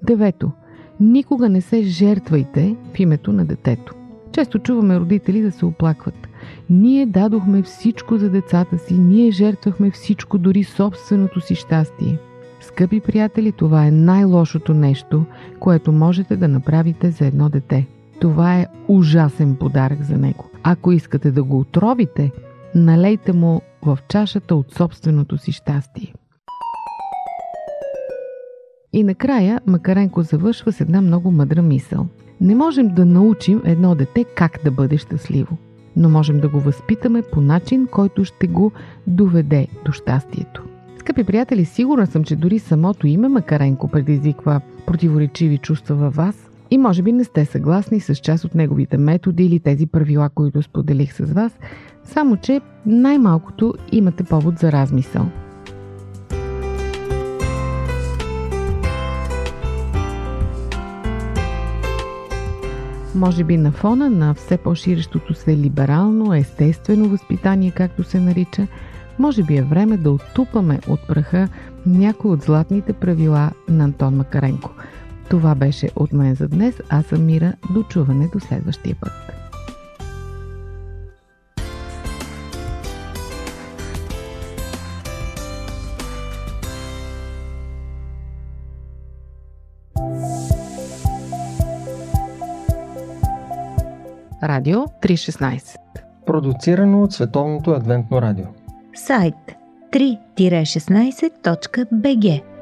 Девето. 0.04 0.52
Никога 0.99 1.49
не 1.49 1.62
се 1.62 1.82
жертвайте 1.82 2.76
в 2.93 2.99
името 2.99 3.34
на 3.34 3.45
детето. 3.45 3.93
Често 4.32 4.60
чуваме 4.60 4.99
родители 4.99 5.41
да 5.41 5.52
се 5.52 5.65
оплакват. 5.65 6.28
Ние 6.69 7.06
дадохме 7.06 7.62
всичко 7.62 8.17
за 8.17 8.30
децата 8.30 8.78
си, 8.78 8.93
ние 8.93 9.32
жертвахме 9.32 9.91
всичко, 9.91 10.38
дори 10.38 10.63
собственото 10.63 11.41
си 11.41 11.56
щастие. 11.56 12.17
Скъпи 12.62 12.99
приятели, 12.99 13.52
това 13.52 13.86
е 13.86 13.91
най-лошото 13.91 14.73
нещо, 14.73 15.26
което 15.60 15.91
можете 15.91 16.38
да 16.38 16.47
направите 16.47 17.12
за 17.12 17.26
едно 17.26 17.49
дете. 17.49 17.88
Това 18.21 18.60
е 18.60 18.67
ужасен 18.88 19.56
подарък 19.56 20.04
за 20.04 20.17
него. 20.17 20.49
Ако 20.63 20.91
искате 20.91 21.32
да 21.32 21.43
го 21.43 21.60
отровите, 21.60 22.32
налейте 22.76 23.34
му 23.34 23.62
в 23.86 23.99
чашата 24.08 24.56
от 24.56 24.73
собственото 24.73 25.38
си 25.38 25.52
щастие. 25.52 26.13
И 28.93 29.04
накрая 29.04 29.62
Макаренко 29.67 30.21
завършва 30.21 30.71
с 30.71 30.82
една 30.82 31.02
много 31.02 31.32
мъдра 31.32 31.62
мисъл. 31.62 32.08
Не 32.41 32.56
можем 32.56 32.88
да 32.88 33.06
научим 33.06 33.62
едно 33.65 33.95
дете 33.95 34.23
как 34.23 34.60
да 34.63 34.71
бъде 34.71 34.97
щастливо, 34.97 35.58
но 35.95 36.10
можем 36.10 36.39
да 36.39 36.49
го 36.49 36.60
възпитаме 36.60 37.21
по 37.21 37.41
начин, 37.41 37.88
който 37.91 38.26
ще 38.26 38.47
го 38.47 38.71
доведе 39.08 39.67
до 39.86 39.91
щастието. 39.91 40.63
Скъпи 40.99 41.23
приятели, 41.23 41.65
сигурна 41.65 42.08
съм, 42.08 42.23
че 42.23 42.36
дори 42.36 42.60
самото 42.60 43.08
име 43.08 43.28
Макаренко 43.28 43.88
предизвиква 43.88 44.62
противоречиви 44.86 45.58
чувства 45.58 45.95
във 45.95 46.15
вас 46.15 46.49
и 46.73 46.77
може 46.77 47.01
би 47.01 47.12
не 47.12 47.23
сте 47.23 47.45
съгласни 47.45 47.99
с 47.99 48.15
част 48.15 48.45
от 48.45 48.55
неговите 48.55 48.97
методи 48.97 49.45
или 49.45 49.59
тези 49.59 49.88
правила, 49.88 50.29
които 50.29 50.62
споделих 50.62 51.13
с 51.13 51.33
вас, 51.33 51.59
само 52.03 52.38
че 52.38 52.62
най-малкото 52.86 53.73
имате 53.91 54.23
повод 54.23 54.59
за 54.59 54.71
размисъл– 54.71 55.25
може 63.15 63.43
би 63.43 63.57
на 63.57 63.71
фона 63.71 64.09
на 64.09 64.33
все 64.33 64.57
по-ширещото 64.57 65.33
се 65.33 65.57
либерално, 65.57 66.33
естествено 66.33 67.09
възпитание, 67.09 67.71
както 67.71 68.03
се 68.03 68.19
нарича, 68.19 68.67
може 69.19 69.43
би 69.43 69.57
е 69.57 69.62
време 69.62 69.97
да 69.97 70.12
оттупаме 70.12 70.79
от 70.88 71.07
праха 71.07 71.47
някои 71.86 72.31
от 72.31 72.41
златните 72.41 72.93
правила 72.93 73.51
на 73.69 73.83
Антон 73.83 74.15
Макаренко. 74.15 74.71
Това 75.29 75.55
беше 75.55 75.89
от 75.95 76.13
мен 76.13 76.36
за 76.36 76.47
днес. 76.47 76.75
Аз 76.89 77.05
съм 77.05 77.25
Мира. 77.25 77.53
До 77.73 77.83
чуване 77.83 78.27
до 78.33 78.39
следващия 78.39 78.95
път. 79.01 79.12
Радио 94.43 94.79
316. 94.79 95.77
Продуцирано 96.25 97.03
от 97.03 97.13
Световното 97.13 97.71
адвентно 97.71 98.21
радио. 98.21 98.45
Сайт 98.95 99.36
3-16.bg 99.91 102.53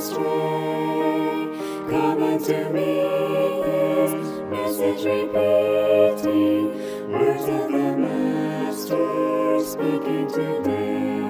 Come 0.00 0.14
unto 2.22 2.70
me, 2.70 3.02
message 4.48 5.04
repeating, 5.04 6.70
words 7.10 7.42
of 7.42 7.72
the 7.72 7.96
Master 7.98 9.58
speaking 9.58 10.28
today. 10.28 11.27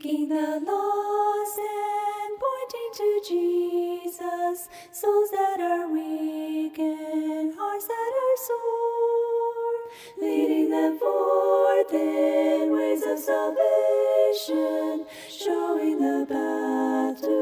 Seeking 0.00 0.28
the 0.28 0.60
lost 0.64 1.58
and 1.58 2.38
pointing 2.38 2.90
to 2.94 3.20
Jesus, 3.28 4.68
souls 4.92 5.30
that 5.32 5.60
are 5.60 5.88
weak 5.92 6.78
and 6.78 7.52
hearts 7.58 7.88
that 7.88 8.12
are 8.22 8.36
sore, 8.46 9.90
leading 10.20 10.70
them 10.70 10.98
forth 11.00 11.92
in 11.92 12.70
ways 12.70 13.02
of 13.04 13.18
salvation, 13.18 15.04
showing 15.28 15.98
the 15.98 16.26
path 16.28 17.20
to 17.22 17.34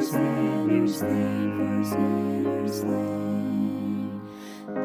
sinners 0.04 1.00
slain, 1.00 1.52
for 1.58 1.84
sinners 1.90 2.80
slain. 2.82 4.22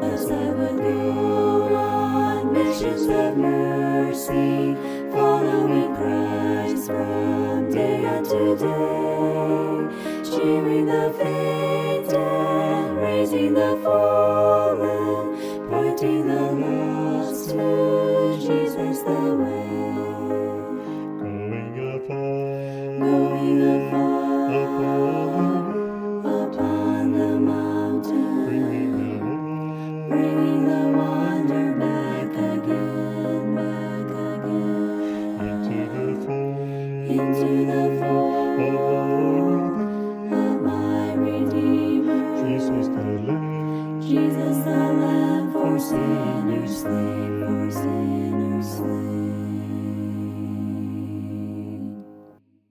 Thus 0.01 0.31
I 0.31 0.49
would 0.49 0.77
go 0.77 1.75
on 1.75 2.53
missions 2.53 3.07
of 3.07 3.37
mercy, 3.37 4.75
following 5.11 5.95
Christ 5.95 6.87
from 6.87 7.71
day 7.71 8.05
unto 8.05 8.57
day, 8.57 8.79
the 10.85 11.13
faint 11.17 11.58